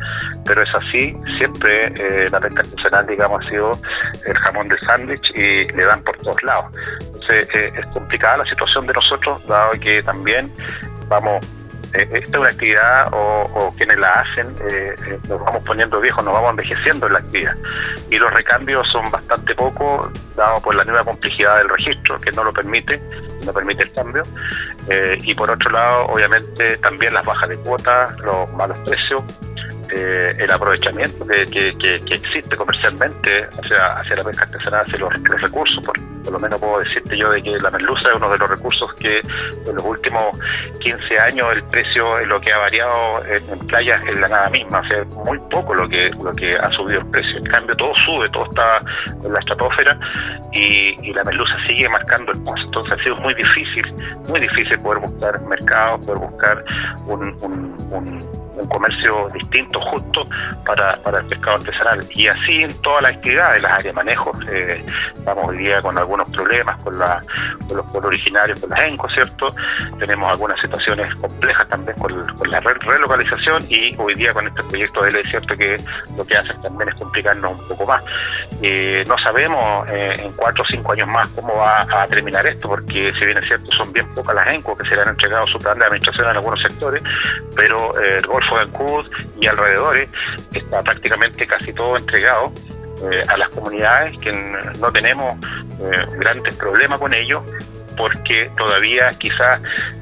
pero 0.46 0.62
es 0.62 0.68
así, 0.74 1.14
siempre 1.36 1.92
eh, 1.98 2.30
la 2.30 2.40
pesca 2.40 2.62
artesanal, 2.62 3.06
digamos, 3.06 3.44
ha 3.44 3.48
sido 3.50 3.78
el 4.24 4.34
jamón 4.38 4.68
del 4.68 4.80
sándwich 4.80 5.30
y 5.34 5.66
le 5.66 5.84
dan 5.84 6.02
por 6.02 6.16
todos 6.16 6.42
lados. 6.42 6.74
Entonces, 7.04 7.46
eh, 7.54 7.72
es 7.78 7.86
complicada 7.92 8.38
la 8.38 8.46
situación 8.46 8.86
de 8.86 8.94
nosotros, 8.94 9.46
dado 9.46 9.72
que 9.72 10.02
también 10.02 10.50
vamos 11.08 11.46
esta 12.02 12.18
es 12.18 12.28
una 12.28 12.48
actividad 12.48 13.08
o, 13.12 13.72
quienes 13.76 13.98
la 13.98 14.20
hacen 14.20 14.54
eh, 14.70 14.94
eh, 15.06 15.18
nos 15.28 15.40
vamos 15.40 15.62
poniendo 15.64 16.00
viejos, 16.00 16.24
nos 16.24 16.32
vamos 16.32 16.50
envejeciendo 16.50 17.06
en 17.06 17.12
la 17.12 17.18
actividad. 17.18 17.54
Y 18.10 18.18
los 18.18 18.32
recambios 18.32 18.86
son 18.90 19.10
bastante 19.10 19.54
pocos, 19.54 20.10
dado 20.34 20.60
por 20.60 20.74
la 20.74 20.84
nueva 20.84 21.04
complejidad 21.04 21.58
del 21.58 21.68
registro, 21.68 22.18
que 22.18 22.30
no 22.32 22.44
lo 22.44 22.52
permite, 22.52 23.00
no 23.44 23.52
permite 23.52 23.82
el 23.82 23.92
cambio. 23.92 24.22
y 25.22 25.34
por 25.34 25.50
otro 25.50 25.70
lado, 25.70 26.06
obviamente, 26.06 26.78
también 26.78 27.12
las 27.12 27.24
bajas 27.24 27.48
de 27.48 27.56
cuotas, 27.58 28.18
los 28.20 28.50
malos 28.52 28.78
precios, 28.78 29.24
el 29.90 30.50
aprovechamiento 30.50 31.26
que, 31.26 32.00
existe 32.10 32.56
comercialmente 32.56 33.48
hacia, 33.58 33.98
hacia 33.98 34.16
la 34.16 34.24
pesca 34.24 34.44
artesanal, 34.44 34.84
hacia 34.86 34.98
los, 34.98 35.12
recursos. 35.40 35.84
Por, 35.84 35.94
por, 36.22 36.32
lo 36.32 36.38
menos 36.38 36.58
puedo 36.60 36.78
decirte 36.80 37.16
yo 37.16 37.30
de 37.30 37.42
que 37.42 37.58
la 37.58 37.70
merluza 37.70 38.08
es 38.08 38.16
uno 38.16 38.30
de 38.30 38.38
los 38.38 38.48
recursos 38.48 38.92
que 38.94 39.18
en 39.18 39.74
los 39.74 39.84
últimos 39.84 40.38
15 40.80 41.18
años 41.18 41.46
el 41.52 41.62
precio 41.64 42.18
es 42.18 42.26
lo 42.28 42.40
que 42.40 42.52
ha 42.52 42.58
variado 42.58 43.24
en, 43.26 43.58
playas 43.66 44.04
en 44.06 44.20
la 44.20 44.28
nada 44.28 44.50
misma, 44.50 44.80
o 44.80 44.88
sea, 44.88 45.04
muy 45.24 45.38
poco 45.50 45.74
lo 45.74 45.88
que, 45.88 46.10
lo 46.22 46.32
que 46.32 46.56
ha 46.56 46.70
subido 46.72 47.00
el 47.00 47.06
precio. 47.06 47.38
En 47.38 47.44
cambio, 47.44 47.76
todo 47.76 47.92
sube, 48.04 48.28
todo 48.30 48.46
está 48.46 48.78
en 49.24 49.32
la 49.32 49.38
estratosfera 49.38 49.98
y, 50.52 51.12
la 51.12 51.24
merluza 51.24 51.54
sigue 51.66 51.88
marcando 51.88 52.32
el 52.32 52.42
paso. 52.44 52.64
Entonces 52.64 52.98
ha 52.98 53.02
sido 53.02 53.16
muy 53.16 53.34
difícil, 53.34 53.94
muy 54.28 54.40
difícil 54.40 54.78
poder 54.80 55.00
buscar 55.00 55.40
mercado, 55.42 55.98
poder 56.00 56.18
buscar 56.18 56.64
un 57.06 58.45
comercio 58.66 59.28
distinto, 59.34 59.80
justo 59.80 60.22
para, 60.64 60.96
para 60.96 61.20
el 61.20 61.26
pescado 61.26 61.56
artesanal. 61.56 62.04
Y 62.14 62.28
así 62.28 62.62
en 62.62 62.74
todas 62.82 63.02
las 63.02 63.12
actividades, 63.12 63.62
las 63.62 63.72
áreas 63.72 63.84
de 63.84 63.92
manejo, 63.92 64.32
eh, 64.50 64.84
estamos 65.14 65.48
hoy 65.48 65.58
día 65.58 65.82
con 65.82 65.98
algunos 65.98 66.28
problemas 66.30 66.82
con, 66.82 66.94
con 66.94 67.76
los 67.76 67.86
pueblos 67.86 68.06
originarios, 68.06 68.60
con 68.60 68.70
las 68.70 68.80
ENCO, 68.80 69.10
¿cierto? 69.10 69.50
Tenemos 69.98 70.30
algunas 70.30 70.60
situaciones 70.60 71.14
complejas 71.16 71.68
también 71.68 71.96
con, 71.98 72.16
la 72.50 72.60
relocalización 72.60 73.64
y 73.68 73.94
hoy 73.98 74.14
día 74.14 74.32
con 74.32 74.46
este 74.46 74.62
proyecto 74.62 75.02
de 75.02 75.12
ley, 75.12 75.24
¿cierto? 75.24 75.56
Que 75.56 75.76
lo 76.16 76.24
que 76.24 76.36
hacen 76.36 76.60
también 76.62 76.88
es 76.88 76.94
complicarnos 76.94 77.58
un 77.58 77.68
poco 77.68 77.86
más. 77.86 78.02
Eh, 78.62 79.04
no 79.08 79.18
sabemos 79.18 79.90
eh, 79.90 80.12
en 80.18 80.32
cuatro 80.32 80.62
o 80.62 80.66
cinco 80.70 80.92
años 80.92 81.08
más 81.08 81.28
cómo 81.28 81.56
va 81.56 81.82
a 81.82 82.06
terminar 82.06 82.46
esto, 82.46 82.68
porque 82.68 83.12
si 83.18 83.24
bien 83.24 83.38
es 83.38 83.46
cierto, 83.46 83.70
son 83.72 83.92
bien 83.92 84.08
pocas 84.14 84.34
las 84.34 84.46
ENCO 84.46 84.76
que 84.76 84.88
se 84.88 84.94
le 84.94 85.02
han 85.02 85.08
entregado 85.08 85.46
su 85.46 85.58
plan 85.58 85.78
de 85.78 85.84
administración 85.86 86.28
en 86.28 86.36
algunos 86.36 86.60
sectores, 86.60 87.02
pero 87.56 87.98
el 87.98 88.24
Golfo 88.26 88.45
Ancud 88.54 89.06
y 89.40 89.46
alrededores 89.46 90.08
está 90.52 90.82
prácticamente 90.82 91.46
casi 91.46 91.72
todo 91.72 91.96
entregado 91.96 92.52
eh, 93.10 93.22
a 93.28 93.36
las 93.36 93.48
comunidades 93.50 94.16
que 94.18 94.32
no 94.78 94.90
tenemos 94.92 95.36
eh, 95.80 96.06
grandes 96.18 96.54
problemas 96.54 96.98
con 96.98 97.12
ellos 97.12 97.42
porque 97.96 98.50
todavía 98.56 99.08
quizás 99.18 99.60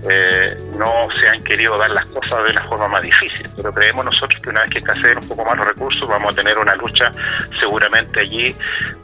eh, 0.08 0.56
no 0.76 1.08
se 1.18 1.28
han 1.28 1.42
querido 1.42 1.78
dar 1.78 1.90
las 1.90 2.06
cosas 2.06 2.44
de 2.44 2.50
una 2.50 2.62
forma 2.64 2.88
más 2.88 3.02
difícil, 3.02 3.48
pero 3.56 3.72
creemos 3.72 4.04
nosotros 4.04 4.40
que 4.42 4.50
una 4.50 4.62
vez 4.62 4.72
que 4.72 4.78
escaseen 4.80 5.18
un 5.18 5.28
poco 5.28 5.44
más 5.44 5.56
los 5.56 5.68
recursos 5.68 6.08
vamos 6.08 6.32
a 6.32 6.36
tener 6.36 6.58
una 6.58 6.74
lucha 6.74 7.10
seguramente 7.58 8.20
allí 8.20 8.54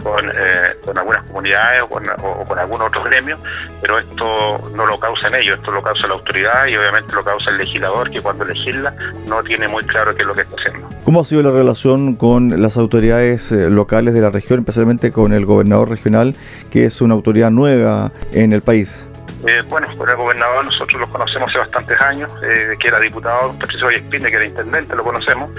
con, 0.02 0.28
eh, 0.28 0.76
con 0.84 0.98
algunas 0.98 1.26
comunidades 1.26 1.82
o 1.82 1.88
con, 1.88 2.04
o 2.22 2.44
con 2.44 2.58
algunos 2.58 2.88
otros 2.88 3.04
gremios, 3.04 3.38
pero 3.80 3.98
esto 3.98 4.70
no 4.74 4.86
lo 4.86 4.98
causan 4.98 5.34
ellos, 5.34 5.58
esto 5.58 5.70
lo 5.70 5.82
causa 5.82 6.06
la 6.06 6.14
autoridad 6.14 6.66
y 6.66 6.76
obviamente 6.76 7.14
lo 7.14 7.24
causa 7.24 7.50
el 7.50 7.58
legislador 7.58 8.10
que 8.10 8.20
cuando 8.20 8.44
legisla 8.44 8.94
no 9.26 9.42
tiene 9.42 9.68
muy 9.68 9.84
claro 9.84 10.14
qué 10.14 10.22
es 10.22 10.28
lo 10.28 10.34
que 10.34 10.42
está 10.42 10.56
haciendo. 10.56 10.89
¿Cómo 11.04 11.22
ha 11.22 11.24
sido 11.24 11.42
la 11.42 11.50
relación 11.50 12.14
con 12.14 12.60
las 12.60 12.76
autoridades 12.76 13.50
eh, 13.52 13.70
locales 13.70 14.12
de 14.12 14.20
la 14.20 14.30
región, 14.30 14.60
especialmente 14.60 15.10
con 15.10 15.32
el 15.32 15.46
gobernador 15.46 15.88
regional, 15.88 16.36
que 16.70 16.84
es 16.84 17.00
una 17.00 17.14
autoridad 17.14 17.50
nueva 17.50 18.12
en 18.32 18.52
el 18.52 18.60
país? 18.60 19.09
Eh, 19.46 19.62
bueno, 19.68 19.88
con 19.96 20.08
el 20.08 20.16
gobernador 20.16 20.66
nosotros 20.66 21.00
lo 21.00 21.08
conocemos 21.08 21.48
hace 21.48 21.58
bastantes 21.58 21.98
años, 22.00 22.30
eh, 22.42 22.76
que 22.78 22.88
era 22.88 23.00
diputado, 23.00 23.52
Patricio 23.58 23.86
Vallespine, 23.86 24.30
que 24.30 24.36
era 24.36 24.46
intendente, 24.46 24.94
lo 24.94 25.02
conocemos, 25.02 25.50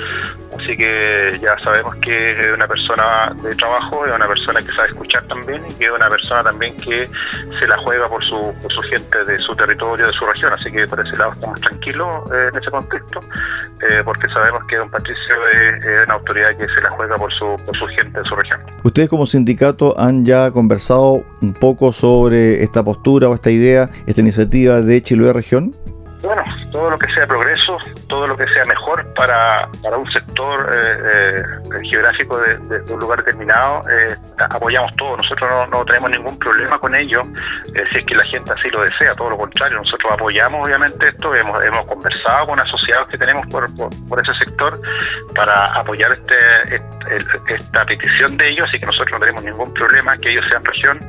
así 0.60 0.78
que 0.78 1.36
ya 1.42 1.58
sabemos 1.60 1.96
que 1.96 2.32
es 2.32 2.54
una 2.54 2.68
persona 2.68 3.34
de 3.42 3.56
trabajo, 3.56 4.06
es 4.06 4.14
una 4.14 4.28
persona 4.28 4.60
que 4.60 4.72
sabe 4.74 4.90
escuchar 4.90 5.24
también 5.24 5.64
y 5.68 5.74
que 5.74 5.86
es 5.86 5.92
una 5.92 6.10
persona 6.10 6.44
también 6.44 6.78
que 6.78 7.08
se 7.60 7.68
la 7.68 7.78
juega 7.78 8.08
por 8.08 8.24
su, 8.24 8.54
por 8.62 8.72
su 8.72 8.82
gente 8.84 9.26
de 9.26 9.40
su 9.40 9.56
territorio, 9.56 10.06
de 10.06 10.14
su 10.14 10.26
región, 10.28 10.54
así 10.54 10.72
que 10.72 10.88
por 10.88 11.00
ese 11.00 11.18
lado 11.18 11.34
estamos 11.34 11.60
tranquilos 11.62 12.32
eh, 12.32 12.50
en 12.54 12.62
ese 12.62 12.70
contexto, 12.70 13.20
porque 14.06 14.30
sabemos 14.30 14.64
que 14.68 14.78
don 14.78 14.92
Patricio 14.92 15.36
es, 15.54 16.06
una 16.06 16.14
autoridad 16.14 16.56
que 16.56 16.68
se 16.68 16.82
la 16.82 16.92
juega 16.92 17.18
por 17.18 17.34
su, 17.34 17.58
por 17.66 17.76
su 17.78 17.88
gente 17.88 18.20
de 18.20 18.26
su 18.26 18.36
región. 18.36 18.62
Ustedes 18.84 19.10
como 19.10 19.28
sindicato 19.28 20.00
han 20.00 20.26
ya 20.26 20.50
conversado 20.52 21.24
un 21.42 21.54
poco 21.54 21.94
sobre 21.94 22.64
esta 22.64 22.84
postura 22.84 23.30
o 23.30 23.36
esta 23.36 23.52
idea 23.52 23.90
esta 24.08 24.22
iniciativa 24.22 24.82
de 24.82 25.02
Chiloé 25.02 25.34
Región? 25.34 25.76
Bueno, 26.24 26.44
todo 26.72 26.90
lo 26.90 26.98
que 26.98 27.12
sea 27.14 27.28
progreso, 27.28 27.78
todo 28.12 28.28
lo 28.28 28.36
que 28.36 28.46
sea 28.50 28.66
mejor 28.66 29.08
para, 29.14 29.70
para 29.82 29.96
un 29.96 30.06
sector 30.12 30.70
eh, 30.70 30.98
eh, 31.06 31.90
geográfico 31.90 32.38
de, 32.40 32.94
un 32.94 33.00
lugar 33.00 33.24
determinado, 33.24 33.84
eh, 33.90 34.18
apoyamos 34.38 34.94
todo. 34.98 35.16
Nosotros 35.16 35.70
no, 35.70 35.86
tenemos 35.86 36.10
ningún 36.10 36.38
problema 36.38 36.78
con 36.78 36.94
ello, 36.94 37.24
si 37.68 38.00
es 38.00 38.06
que 38.06 38.16
la 38.18 38.26
gente 38.26 38.52
así 38.52 38.70
lo 38.70 38.82
desea, 38.82 39.16
todo 39.16 39.30
lo 39.30 39.38
contrario. 39.38 39.78
Nosotros 39.78 40.12
apoyamos 40.12 40.68
obviamente 40.68 41.08
esto, 41.08 41.34
hemos, 41.34 41.64
hemos 41.64 41.86
conversado 41.86 42.48
con 42.48 42.60
asociados 42.60 43.08
que 43.08 43.18
tenemos 43.18 43.48
por, 43.48 43.74
por, 43.78 44.20
ese 44.20 44.34
sector 44.44 44.78
para 45.34 45.68
apoyar 45.68 46.12
este, 46.12 46.82
esta 47.48 47.86
petición 47.86 48.36
de 48.36 48.50
ellos, 48.50 48.68
así 48.68 48.78
que 48.78 48.88
nosotros 48.88 49.12
no 49.12 49.20
tenemos 49.20 49.42
ningún 49.46 49.74
problema 49.74 50.18
que 50.18 50.32
ellos 50.32 50.46
sean 50.50 50.66
región. 50.66 51.00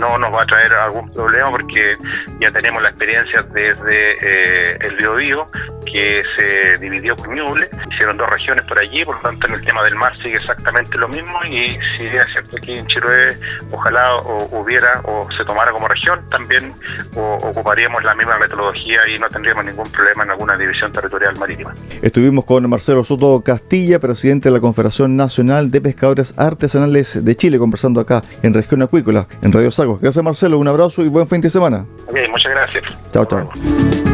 no 0.00 0.18
nos 0.18 0.34
va 0.34 0.42
a 0.42 0.46
traer 0.46 0.72
algún 0.72 1.08
problema 1.12 1.52
porque 1.52 1.96
ya 2.40 2.50
tenemos 2.50 2.82
la 2.82 2.88
experiencia 2.88 3.42
desde 3.42 4.84
el 4.84 4.96
Biobío, 4.96 5.48
que 5.86 5.99
se 6.36 6.78
dividió 6.78 7.16
con 7.16 7.34
Ñuble, 7.34 7.68
hicieron 7.92 8.16
dos 8.16 8.28
regiones 8.30 8.64
por 8.64 8.78
allí, 8.78 9.04
por 9.04 9.16
lo 9.16 9.22
tanto 9.22 9.46
en 9.46 9.54
el 9.54 9.64
tema 9.64 9.82
del 9.82 9.94
mar 9.94 10.12
sigue 10.22 10.36
exactamente 10.36 10.96
lo 10.98 11.08
mismo 11.08 11.38
y 11.44 11.76
si 11.96 12.04
es 12.04 12.26
cierto 12.32 12.56
que 12.56 12.78
en 12.78 12.86
Chiloé 12.86 13.36
ojalá 13.70 14.16
hubiera 14.52 15.00
o 15.04 15.28
se 15.36 15.44
tomara 15.44 15.72
como 15.72 15.88
región, 15.88 16.20
también 16.30 16.72
ocuparíamos 17.14 18.02
la 18.04 18.14
misma 18.14 18.38
metodología 18.38 19.00
y 19.08 19.18
no 19.18 19.28
tendríamos 19.28 19.64
ningún 19.64 19.90
problema 19.90 20.24
en 20.24 20.30
alguna 20.30 20.56
división 20.56 20.92
territorial 20.92 21.36
marítima. 21.38 21.74
Estuvimos 22.02 22.44
con 22.44 22.68
Marcelo 22.68 23.04
Soto 23.04 23.42
Castilla, 23.42 23.98
presidente 23.98 24.48
de 24.48 24.54
la 24.54 24.60
Confederación 24.60 25.16
Nacional 25.16 25.70
de 25.70 25.80
Pescadores 25.80 26.38
Artesanales 26.38 27.24
de 27.24 27.36
Chile, 27.36 27.58
conversando 27.58 28.00
acá 28.00 28.22
en 28.42 28.54
Región 28.54 28.82
Acuícola, 28.82 29.26
en 29.42 29.52
Radio 29.52 29.70
Sago. 29.70 29.98
Gracias 30.00 30.24
Marcelo, 30.24 30.58
un 30.58 30.68
abrazo 30.68 31.02
y 31.02 31.08
buen 31.08 31.26
fin 31.28 31.40
de 31.40 31.50
semana. 31.50 31.84
muchas 32.30 32.52
gracias. 32.52 32.84
Chao, 33.12 33.24
chao. 33.26 34.09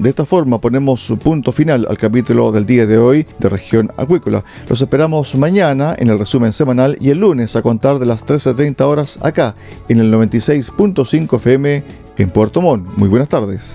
De 0.00 0.08
esta 0.08 0.24
forma 0.24 0.58
ponemos 0.58 1.12
punto 1.22 1.52
final 1.52 1.86
al 1.90 1.98
capítulo 1.98 2.52
del 2.52 2.64
día 2.64 2.86
de 2.86 2.96
hoy 2.96 3.26
de 3.38 3.50
Región 3.50 3.92
Acuícola. 3.98 4.42
Los 4.66 4.80
esperamos 4.80 5.34
mañana 5.34 5.94
en 5.98 6.08
el 6.08 6.18
resumen 6.18 6.54
semanal 6.54 6.96
y 7.02 7.10
el 7.10 7.18
lunes 7.18 7.54
a 7.54 7.60
contar 7.60 7.98
de 7.98 8.06
las 8.06 8.24
13.30 8.24 8.80
horas 8.80 9.18
acá 9.20 9.54
en 9.90 9.98
el 9.98 10.10
96.5 10.10 11.36
FM 11.36 11.84
en 12.16 12.30
Puerto 12.30 12.62
Montt. 12.62 12.88
Muy 12.96 13.10
buenas 13.10 13.28
tardes. 13.28 13.74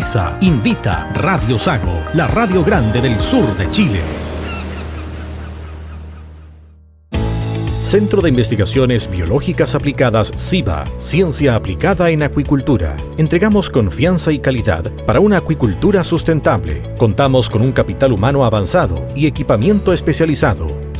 Invita 0.41 1.11
Radio 1.13 1.59
Sago, 1.59 1.93
la 2.15 2.25
radio 2.25 2.63
grande 2.63 2.99
del 3.01 3.19
sur 3.19 3.55
de 3.55 3.69
Chile. 3.69 4.01
Centro 7.83 8.23
de 8.23 8.29
Investigaciones 8.29 9.07
Biológicas 9.07 9.75
Aplicadas 9.75 10.31
CIBA, 10.35 10.85
Ciencia 10.97 11.53
Aplicada 11.53 12.09
en 12.09 12.23
Acuicultura. 12.23 12.97
Entregamos 13.17 13.69
confianza 13.69 14.31
y 14.31 14.39
calidad 14.39 14.91
para 15.05 15.19
una 15.19 15.37
acuicultura 15.37 16.03
sustentable. 16.03 16.81
Contamos 16.97 17.47
con 17.47 17.61
un 17.61 17.71
capital 17.71 18.11
humano 18.11 18.43
avanzado 18.43 19.05
y 19.15 19.27
equipamiento 19.27 19.93
especializado. 19.93 20.90